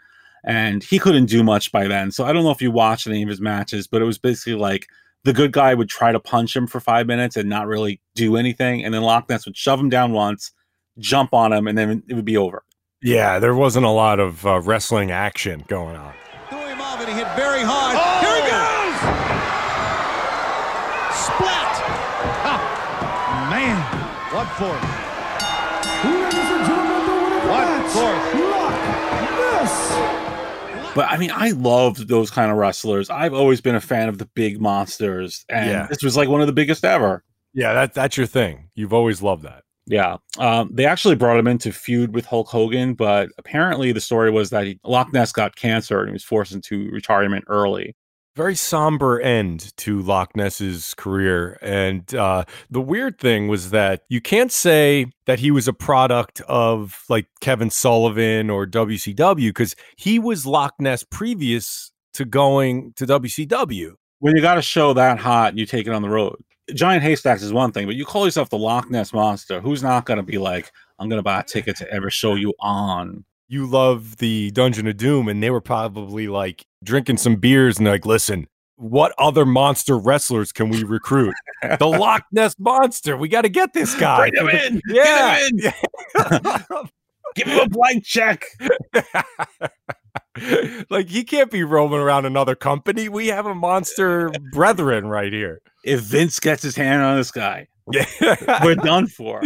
[0.43, 2.11] And he couldn't do much by then.
[2.11, 4.55] So I don't know if you watched any of his matches, but it was basically
[4.55, 4.87] like
[5.23, 8.37] the good guy would try to punch him for five minutes and not really do
[8.37, 8.83] anything.
[8.83, 10.51] And then Loch Ness would shove him down once,
[10.97, 12.63] jump on him, and then it would be over.
[13.01, 16.13] Yeah, there wasn't a lot of uh, wrestling action going on.
[16.49, 17.97] Threw him off and he hit very hard.
[17.97, 18.08] Here
[24.59, 24.83] force?
[26.03, 28.27] Ladies and gentlemen, the winner of the What match, force?
[28.51, 30.95] Loch Ness.
[30.95, 33.09] But I mean, I loved those kind of wrestlers.
[33.09, 35.87] I've always been a fan of the big monsters, and Yeah.
[35.89, 37.23] this was like one of the biggest ever.
[37.53, 38.69] Yeah, that that's your thing.
[38.75, 39.63] You've always loved that.
[39.87, 44.01] Yeah, um, they actually brought him in to feud with Hulk Hogan, but apparently the
[44.01, 47.95] story was that he, Loch Ness got cancer and he was forced into retirement early.
[48.35, 51.57] Very somber end to Loch Ness's career.
[51.61, 56.39] And uh, the weird thing was that you can't say that he was a product
[56.41, 63.05] of like Kevin Sullivan or WCW because he was Loch Ness previous to going to
[63.05, 63.93] WCW.
[64.19, 66.35] When you got a show that hot, and you take it on the road.
[66.73, 69.59] Giant haystacks is one thing, but you call yourself the Loch Ness monster.
[69.59, 72.35] Who's not going to be like, I'm going to buy a ticket to every show
[72.35, 73.25] you on?
[73.51, 77.87] You love the Dungeon of Doom, and they were probably like drinking some beers and
[77.87, 81.33] like, listen, what other monster wrestlers can we recruit?
[81.79, 83.17] the Loch Ness monster.
[83.17, 84.29] We got to get this guy.
[84.29, 84.81] Bring him in.
[84.87, 85.49] Yeah.
[85.57, 86.89] Get him in.
[87.35, 88.45] Give him a blank check.
[90.89, 93.09] like he can't be roaming around another company.
[93.09, 95.61] We have a monster brethren right here.
[95.83, 98.05] If Vince gets his hand on this guy, Yeah.
[98.63, 99.41] we're done for.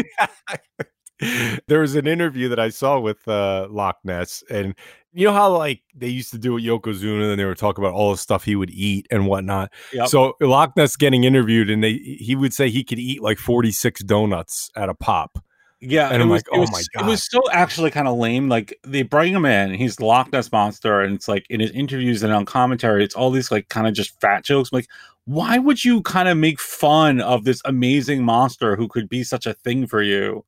[1.68, 4.76] There was an interview that I saw with uh, Loch Ness, and
[5.14, 7.93] you know how like they used to do with Yokozuna, and they were talking about
[7.95, 9.72] all the stuff he would eat and whatnot.
[9.93, 10.07] Yep.
[10.07, 13.72] So Loch Ness getting interviewed, and they he would say he could eat like forty
[13.72, 15.43] six donuts at a pop.
[15.86, 18.18] Yeah, And I'm was- like, oh was- my god, It was so actually kind of
[18.18, 18.47] lame.
[18.47, 21.72] Like they bring him in, he's the Loch Ness monster, and it's like in his
[21.72, 24.70] interviews and on commentary, it's all these like kind of just fat jokes.
[24.72, 24.88] I'm like,
[25.26, 29.45] why would you kind of make fun of this amazing monster who could be such
[29.45, 30.45] a thing for you?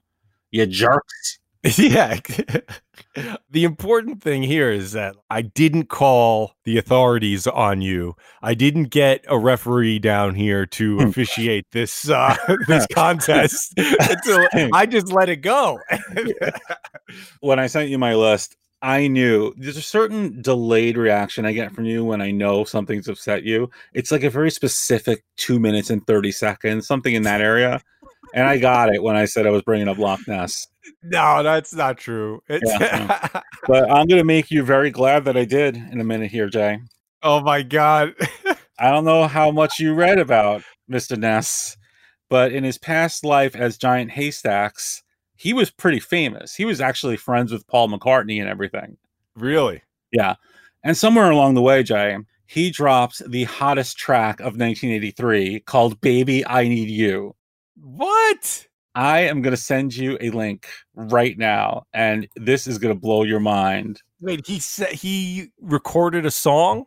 [0.56, 1.40] You jerks.
[1.78, 2.18] yeah.
[3.52, 8.16] the important thing here is that I didn't call the authorities on you.
[8.42, 12.38] I didn't get a referee down here to officiate this uh,
[12.68, 13.74] this contest.
[13.76, 15.78] until I just let it go.
[17.42, 21.74] when I sent you my list, I knew there's a certain delayed reaction I get
[21.74, 23.70] from you when I know something's upset you.
[23.94, 27.82] It's like a very specific two minutes and 30 seconds, something in that area.
[28.36, 30.68] And I got it when I said I was bringing up Loch Ness.
[31.02, 32.44] no, that's not true.
[32.50, 33.28] It's Yeah,
[33.68, 36.50] But I'm going to make you very glad that I did in a minute here,
[36.50, 36.80] Jay.
[37.24, 38.14] oh my god.
[38.80, 41.18] I don't know how much you read about Mr.
[41.18, 41.78] Ness,
[42.30, 45.02] but in his past life as Giant Haystacks,
[45.38, 46.56] he was pretty famous.
[46.56, 48.98] He was actually friends with Paul McCartney and everything.
[49.38, 49.82] really?
[50.12, 50.36] Yeah.
[50.84, 52.18] And somewhere along the way, Jay,
[52.48, 57.35] he dropped the hottest track of 1983 called Baby I Need You.
[57.76, 58.68] What?
[58.96, 63.00] I am going to send you a link right now, and this is going to
[63.00, 64.02] blow your mind.
[64.22, 66.86] Wait, he said he recorded a song?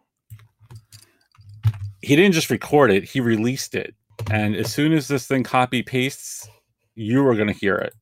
[2.01, 3.95] He didn't just record it, he released it.
[4.31, 6.49] And as soon as this thing copy pastes,
[6.95, 7.95] you are going to hear it.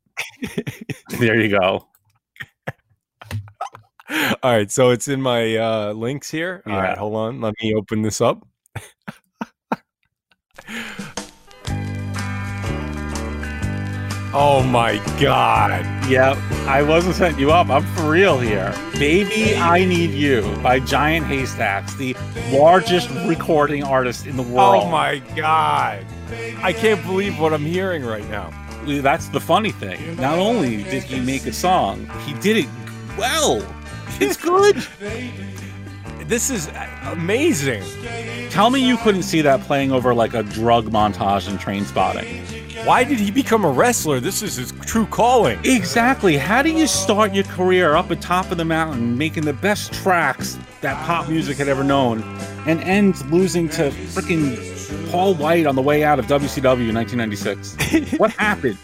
[1.19, 1.87] there you go.
[4.09, 6.63] All right, so it's in my uh, links here.
[6.67, 6.81] All Yeah.
[6.81, 7.41] right, hold on.
[7.41, 8.47] Let me open this up.
[14.37, 15.85] oh my god.
[16.11, 17.71] Yep, I wasn't setting you up.
[17.71, 18.75] I'm for real here.
[18.93, 22.15] Baby, I Need You by Giant Haystacks, the
[22.51, 24.85] largest recording artist in the oh world.
[24.85, 26.05] Oh my god.
[26.59, 28.53] I can't believe what I'm hearing right now.
[28.85, 30.17] That's the funny thing.
[30.17, 32.69] Not only did he make a song, he did it
[33.17, 33.67] well.
[34.21, 34.77] It's good.
[36.27, 36.69] This is
[37.05, 37.83] amazing.
[38.51, 42.66] Tell me you couldn't see that playing over like a drug montage in Trainspotting.
[42.85, 44.21] Why did he become a wrestler?
[44.21, 45.59] This is his true calling.
[45.65, 46.37] Exactly.
[46.37, 49.93] How do you start your career up at top of the mountain, making the best
[49.93, 52.23] tracks that pop music had ever known,
[52.67, 58.19] and end losing to freaking Paul Wight on the way out of WCW in 1996?
[58.19, 58.79] what happened?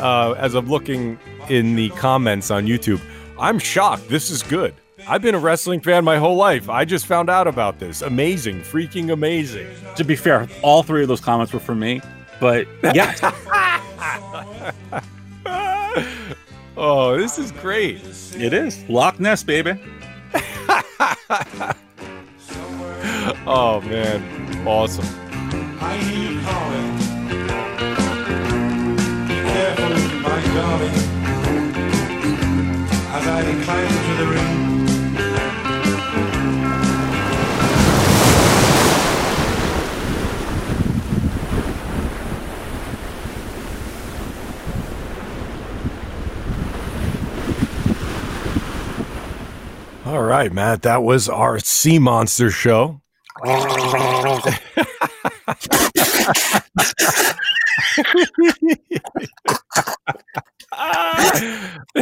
[0.00, 1.18] Uh, as I'm looking
[1.48, 3.00] in the comments on YouTube,
[3.38, 4.08] I'm shocked.
[4.08, 4.74] This is good.
[5.06, 6.68] I've been a wrestling fan my whole life.
[6.68, 8.02] I just found out about this.
[8.02, 8.60] Amazing.
[8.60, 9.66] Freaking amazing.
[9.96, 12.00] To be fair, all three of those comments were from me,
[12.40, 13.14] but yeah.
[16.76, 18.00] oh, this is great.
[18.36, 18.84] It is.
[18.88, 19.70] Loch Ness, baby.
[23.46, 24.66] oh, man.
[24.66, 25.06] Awesome.
[25.80, 26.96] I hear you calling.
[29.26, 30.98] Be careful, my darling.
[33.10, 34.77] As I decline into the ring.
[50.08, 50.80] All right, Matt.
[50.82, 53.02] That was our Sea Monster show.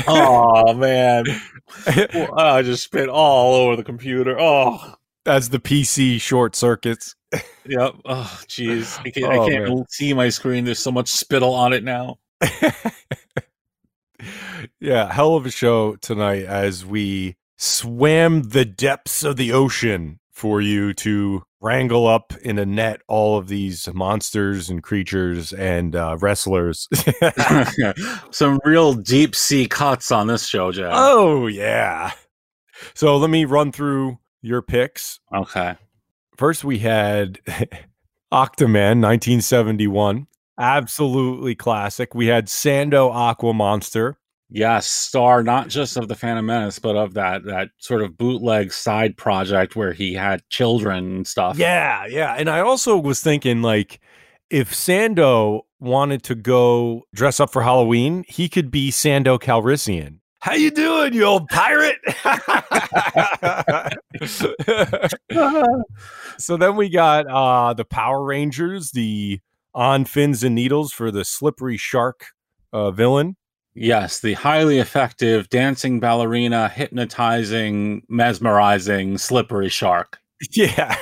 [0.07, 1.25] oh man.
[2.15, 4.37] Well, I just spit all over the computer.
[4.39, 4.95] Oh.
[5.27, 7.17] As the PC short circuits.
[7.67, 7.95] Yep.
[8.05, 9.01] Oh, jeez.
[9.05, 10.65] I can't, Oh, I can't see my screen.
[10.65, 12.19] There's so much spittle on it now.
[14.81, 20.61] Yeah, hell of a show tonight as we swam the depths of the ocean for
[20.61, 26.17] you to wrangle up in a net all of these monsters and creatures and uh,
[26.21, 26.89] wrestlers.
[28.31, 30.93] Some real deep sea cuts on this show, Jack.
[30.95, 32.13] oh, yeah.
[32.95, 35.21] So let me run through your picks.
[35.35, 35.77] Okay.
[36.37, 37.41] First, we had
[38.33, 40.27] Octaman 1971.
[40.59, 42.15] Absolutely classic.
[42.15, 44.19] We had Sando Aqua Monster.
[44.49, 48.73] Yes, star not just of the Phantom Menace, but of that that sort of bootleg
[48.73, 51.59] side project where he had children and stuff.
[51.59, 52.35] Yeah, yeah.
[52.35, 54.01] And I also was thinking like
[54.49, 60.21] if Sando wanted to go dress up for Halloween, he could be Sando Calrissian.
[60.39, 61.97] How you doing, you old pirate?
[66.39, 69.41] so then we got uh the Power Rangers, the
[69.75, 72.27] on fins and needles for the slippery shark
[72.73, 73.35] uh villain.
[73.79, 80.19] Yes, the highly effective dancing ballerina, hypnotizing, mesmerizing, slippery shark.
[80.53, 80.97] Yeah.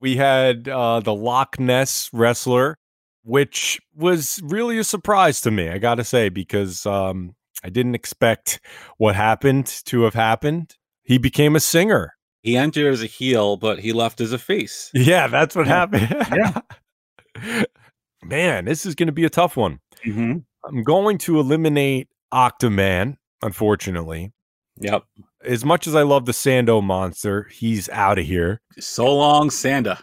[0.00, 2.76] we had uh, the Loch Ness wrestler,
[3.22, 7.94] which was really a surprise to me, I got to say, because um, I didn't
[7.94, 8.60] expect
[8.98, 10.76] what happened to have happened.
[11.04, 12.14] He became a singer.
[12.42, 14.90] He entered as a heel, but he left as a face.
[14.94, 15.72] Yeah, that's what Yeah.
[15.74, 16.62] happened.
[17.42, 17.64] Yeah.
[18.24, 19.80] Man, this is going to be a tough one.
[20.06, 20.44] Mhm.
[20.66, 24.32] I'm going to eliminate Octaman, unfortunately.
[24.80, 25.04] Yep.
[25.44, 28.60] As much as I love the Sando monster, he's out of here.
[28.78, 30.00] So long, Sanda.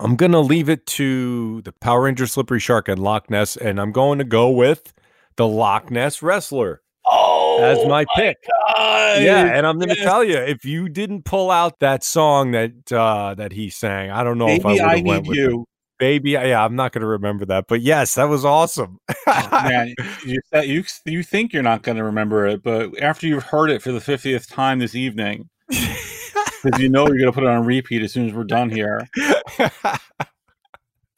[0.00, 3.92] I'm gonna leave it to the Power Ranger Slippery Shark and Loch Ness, and I'm
[3.92, 4.92] going to go with
[5.36, 8.36] the Loch Ness Wrestler oh, as my, pick.
[8.48, 9.22] God.
[9.22, 10.04] Yeah, and I'm gonna Yes.
[10.04, 14.24] tell you, if you didn't pull out that song that uh, that he sang, I
[14.24, 15.60] don't know if I would have went need with you.
[15.62, 15.68] it.
[16.04, 18.98] Baby, yeah, I'm not gonna remember that, but yes, that was awesome.
[19.26, 19.94] Man,
[20.26, 23.80] you, you you think you're not going to remember it, but after you've heard it
[23.80, 27.64] for the fiftieth time this evening, because you know you're going to put it on
[27.64, 29.08] repeat as soon as we're done here.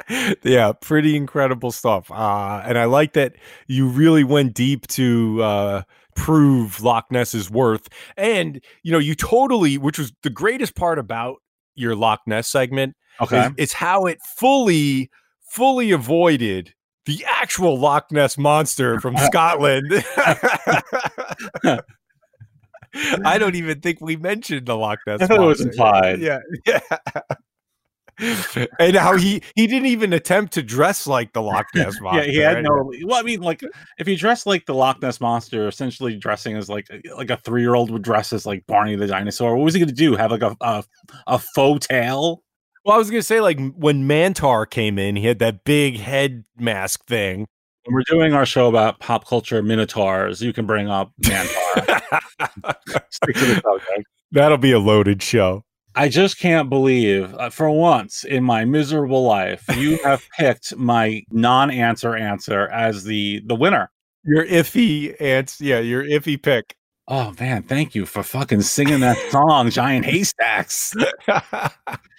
[0.44, 2.08] yeah, pretty incredible stuff.
[2.08, 3.34] Uh, and I like that
[3.66, 5.82] you really went deep to uh,
[6.14, 7.88] prove Loch Ness's worth.
[8.16, 11.38] And, you know, you totally, which was the greatest part about
[11.74, 13.46] your Loch Ness segment, Okay.
[13.46, 15.10] is, is how it fully,
[15.50, 16.74] fully avoided
[17.06, 19.90] the actual Loch Ness monster from Scotland.
[23.24, 25.22] I don't even think we mentioned the Loch Ness.
[25.22, 25.70] I thought it was monster.
[25.70, 26.20] implied.
[26.20, 26.80] Yeah, yeah.
[28.80, 32.24] and how he he didn't even attempt to dress like the Loch Ness monster.
[32.24, 32.64] Yeah, he had right?
[32.64, 32.90] no.
[33.04, 33.62] Well, I mean, like
[33.98, 37.60] if you dress like the Loch Ness monster, essentially dressing as like like a three
[37.60, 39.54] year old would dress as like Barney the dinosaur.
[39.56, 40.16] What was he going to do?
[40.16, 40.84] Have like a, a
[41.26, 42.42] a faux tail?
[42.86, 46.44] Well, I was gonna say like when Mantar came in, he had that big head
[46.56, 47.48] mask thing.
[47.84, 52.00] When we're doing our show about pop culture minotaurs, you can bring up Mantar.
[53.10, 54.06] Stick to the subject.
[54.30, 55.64] That'll be a loaded show.
[55.96, 61.24] I just can't believe, uh, for once in my miserable life, you have picked my
[61.32, 63.90] non-answer answer as the the winner.
[64.22, 66.76] Your iffy ants, yeah, your iffy pick.
[67.08, 70.94] Oh man, thank you for fucking singing that song, Giant Haystacks.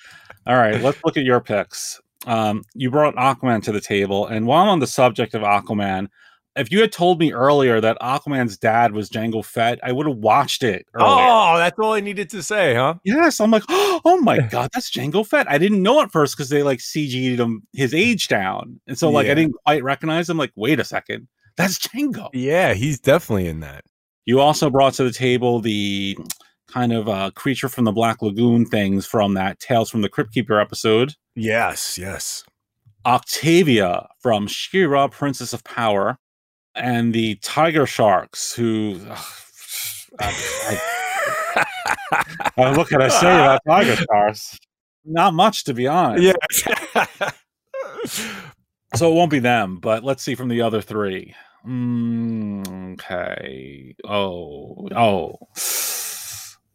[0.48, 2.00] All right, let's look at your picks.
[2.26, 6.08] Um, you brought Aquaman to the table, and while I'm on the subject of Aquaman,
[6.56, 10.18] if you had told me earlier that Aquaman's dad was Jango Fett, I would have
[10.18, 10.88] watched it.
[10.96, 11.08] Earlier.
[11.10, 12.96] Oh, that's all I needed to say, huh?
[13.04, 15.50] Yes, I'm like, oh my god, that's Jango Fett.
[15.50, 19.12] I didn't know at first because they like CG'd him his age down, and so
[19.12, 19.34] like Yeah.
[19.34, 20.38] I didn't quite recognize him.
[20.38, 21.28] Like, wait a second,
[21.58, 22.30] that's Jango.
[22.34, 23.84] Yeah, he's definitely in that.
[24.26, 26.18] You also brought to the table the
[26.68, 30.34] kind of uh, creature from the Black Lagoon things from that Tales from the Crypt
[30.34, 31.14] Keeper episode.
[31.36, 32.44] Yes, yes.
[33.06, 36.18] Octavia from She-Ra, Princess of Power,
[36.76, 39.00] and the Tiger Sharks, who.
[39.10, 39.18] ugh,
[40.20, 40.82] I-
[41.56, 41.64] I-
[42.58, 44.58] uh, what can I say about Tiger Sharks?
[45.06, 46.24] Not much, to be honest.
[46.24, 47.30] Yeah.
[48.96, 51.34] So it won't be them, but let's see from the other three.
[51.66, 53.96] Mm, okay.
[54.06, 55.36] Oh, oh.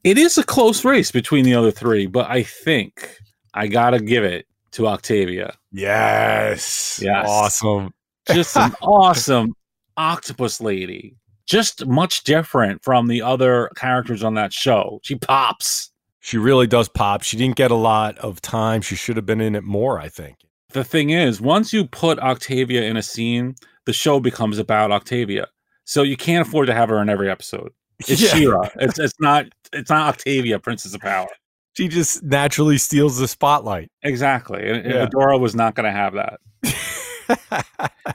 [0.04, 3.16] It is a close race between the other three, but I think
[3.54, 5.54] I gotta give it to Octavia.
[5.70, 7.00] yes.
[7.02, 7.26] Yes.
[7.28, 7.92] Awesome.
[8.32, 9.54] Just an awesome
[9.96, 11.16] octopus lady.
[11.46, 15.00] Just much different from the other characters on that show.
[15.02, 15.90] She pops.
[16.20, 17.22] She really does pop.
[17.22, 18.80] She didn't get a lot of time.
[18.80, 20.36] She should have been in it more, I think.
[20.72, 23.54] the thing is, once you put Octavia in a scene,
[23.86, 25.48] the show becomes about Octavia.
[25.84, 27.72] So you can't afford to have her in every episode.
[27.98, 28.28] It's Yeah.
[28.30, 28.68] She-Ra.
[28.76, 31.28] It's it's not it's not Octavia, Princess of Power.
[31.74, 33.90] She just naturally steals the spotlight.
[34.02, 34.60] Exactly.
[34.68, 35.06] And, and Yeah.
[35.06, 36.38] Adora was not going to have that.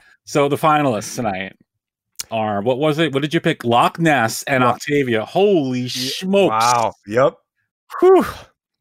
[0.24, 1.56] so the finalists tonight
[2.30, 3.12] are what was it?
[3.12, 3.64] What did you pick?
[3.64, 5.24] Loch Ness and Octavia.
[5.24, 6.50] Holy smokes!
[6.50, 6.92] Wow.
[7.06, 7.34] Yep.
[8.00, 8.24] Whew.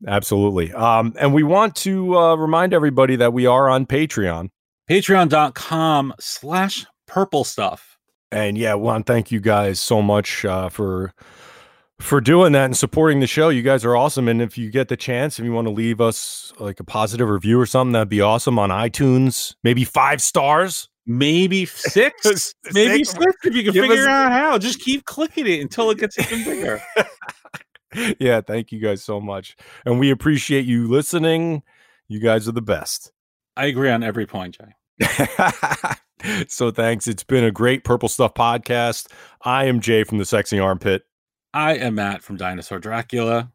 [0.05, 0.71] Absolutely.
[0.73, 4.49] Um, and we want to uh, remind everybody that we are on Patreon.
[4.89, 7.97] Patreon.com slash purple stuff.
[8.31, 11.13] And yeah, we want to thank you guys so much uh, for
[11.99, 13.49] for doing that and supporting the show.
[13.49, 14.27] You guys are awesome.
[14.27, 17.27] And if you get the chance, if you want to leave us like a positive
[17.29, 19.55] review or something, that'd be awesome on iTunes.
[19.63, 20.89] Maybe five stars.
[21.09, 23.11] Maybe six, maybe Six.
[23.11, 24.57] six if you can Give figure us- out how.
[24.57, 26.81] Just keep clicking it until it gets even bigger.
[28.19, 29.55] yeah, thank you guys so much.
[29.85, 31.63] And we appreciate you listening.
[32.09, 33.11] You guys are the best.
[33.55, 34.73] I agree on every point, Jay.
[36.47, 37.07] so thanks.
[37.07, 39.07] It's been a great Purple Stuff podcast.
[39.43, 41.06] I am Jay from the Sexy Armpit.
[41.57, 43.51] I am Matt from Dinosaur Dracula.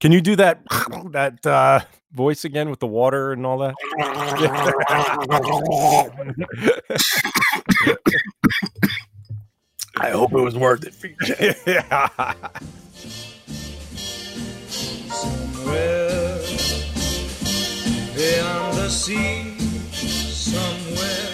[0.00, 0.60] Can you do that
[1.12, 1.78] that uh,
[2.10, 3.76] voice again with the water and all that?
[9.96, 11.14] I hope it was worth it for you,
[11.64, 12.08] yeah.
[15.12, 16.40] Somewhere
[18.16, 19.56] beyond the sea,
[19.92, 21.33] somewhere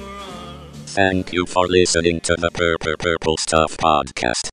[0.93, 4.49] Thank you for listening to the Purple Purple Stuff podcast.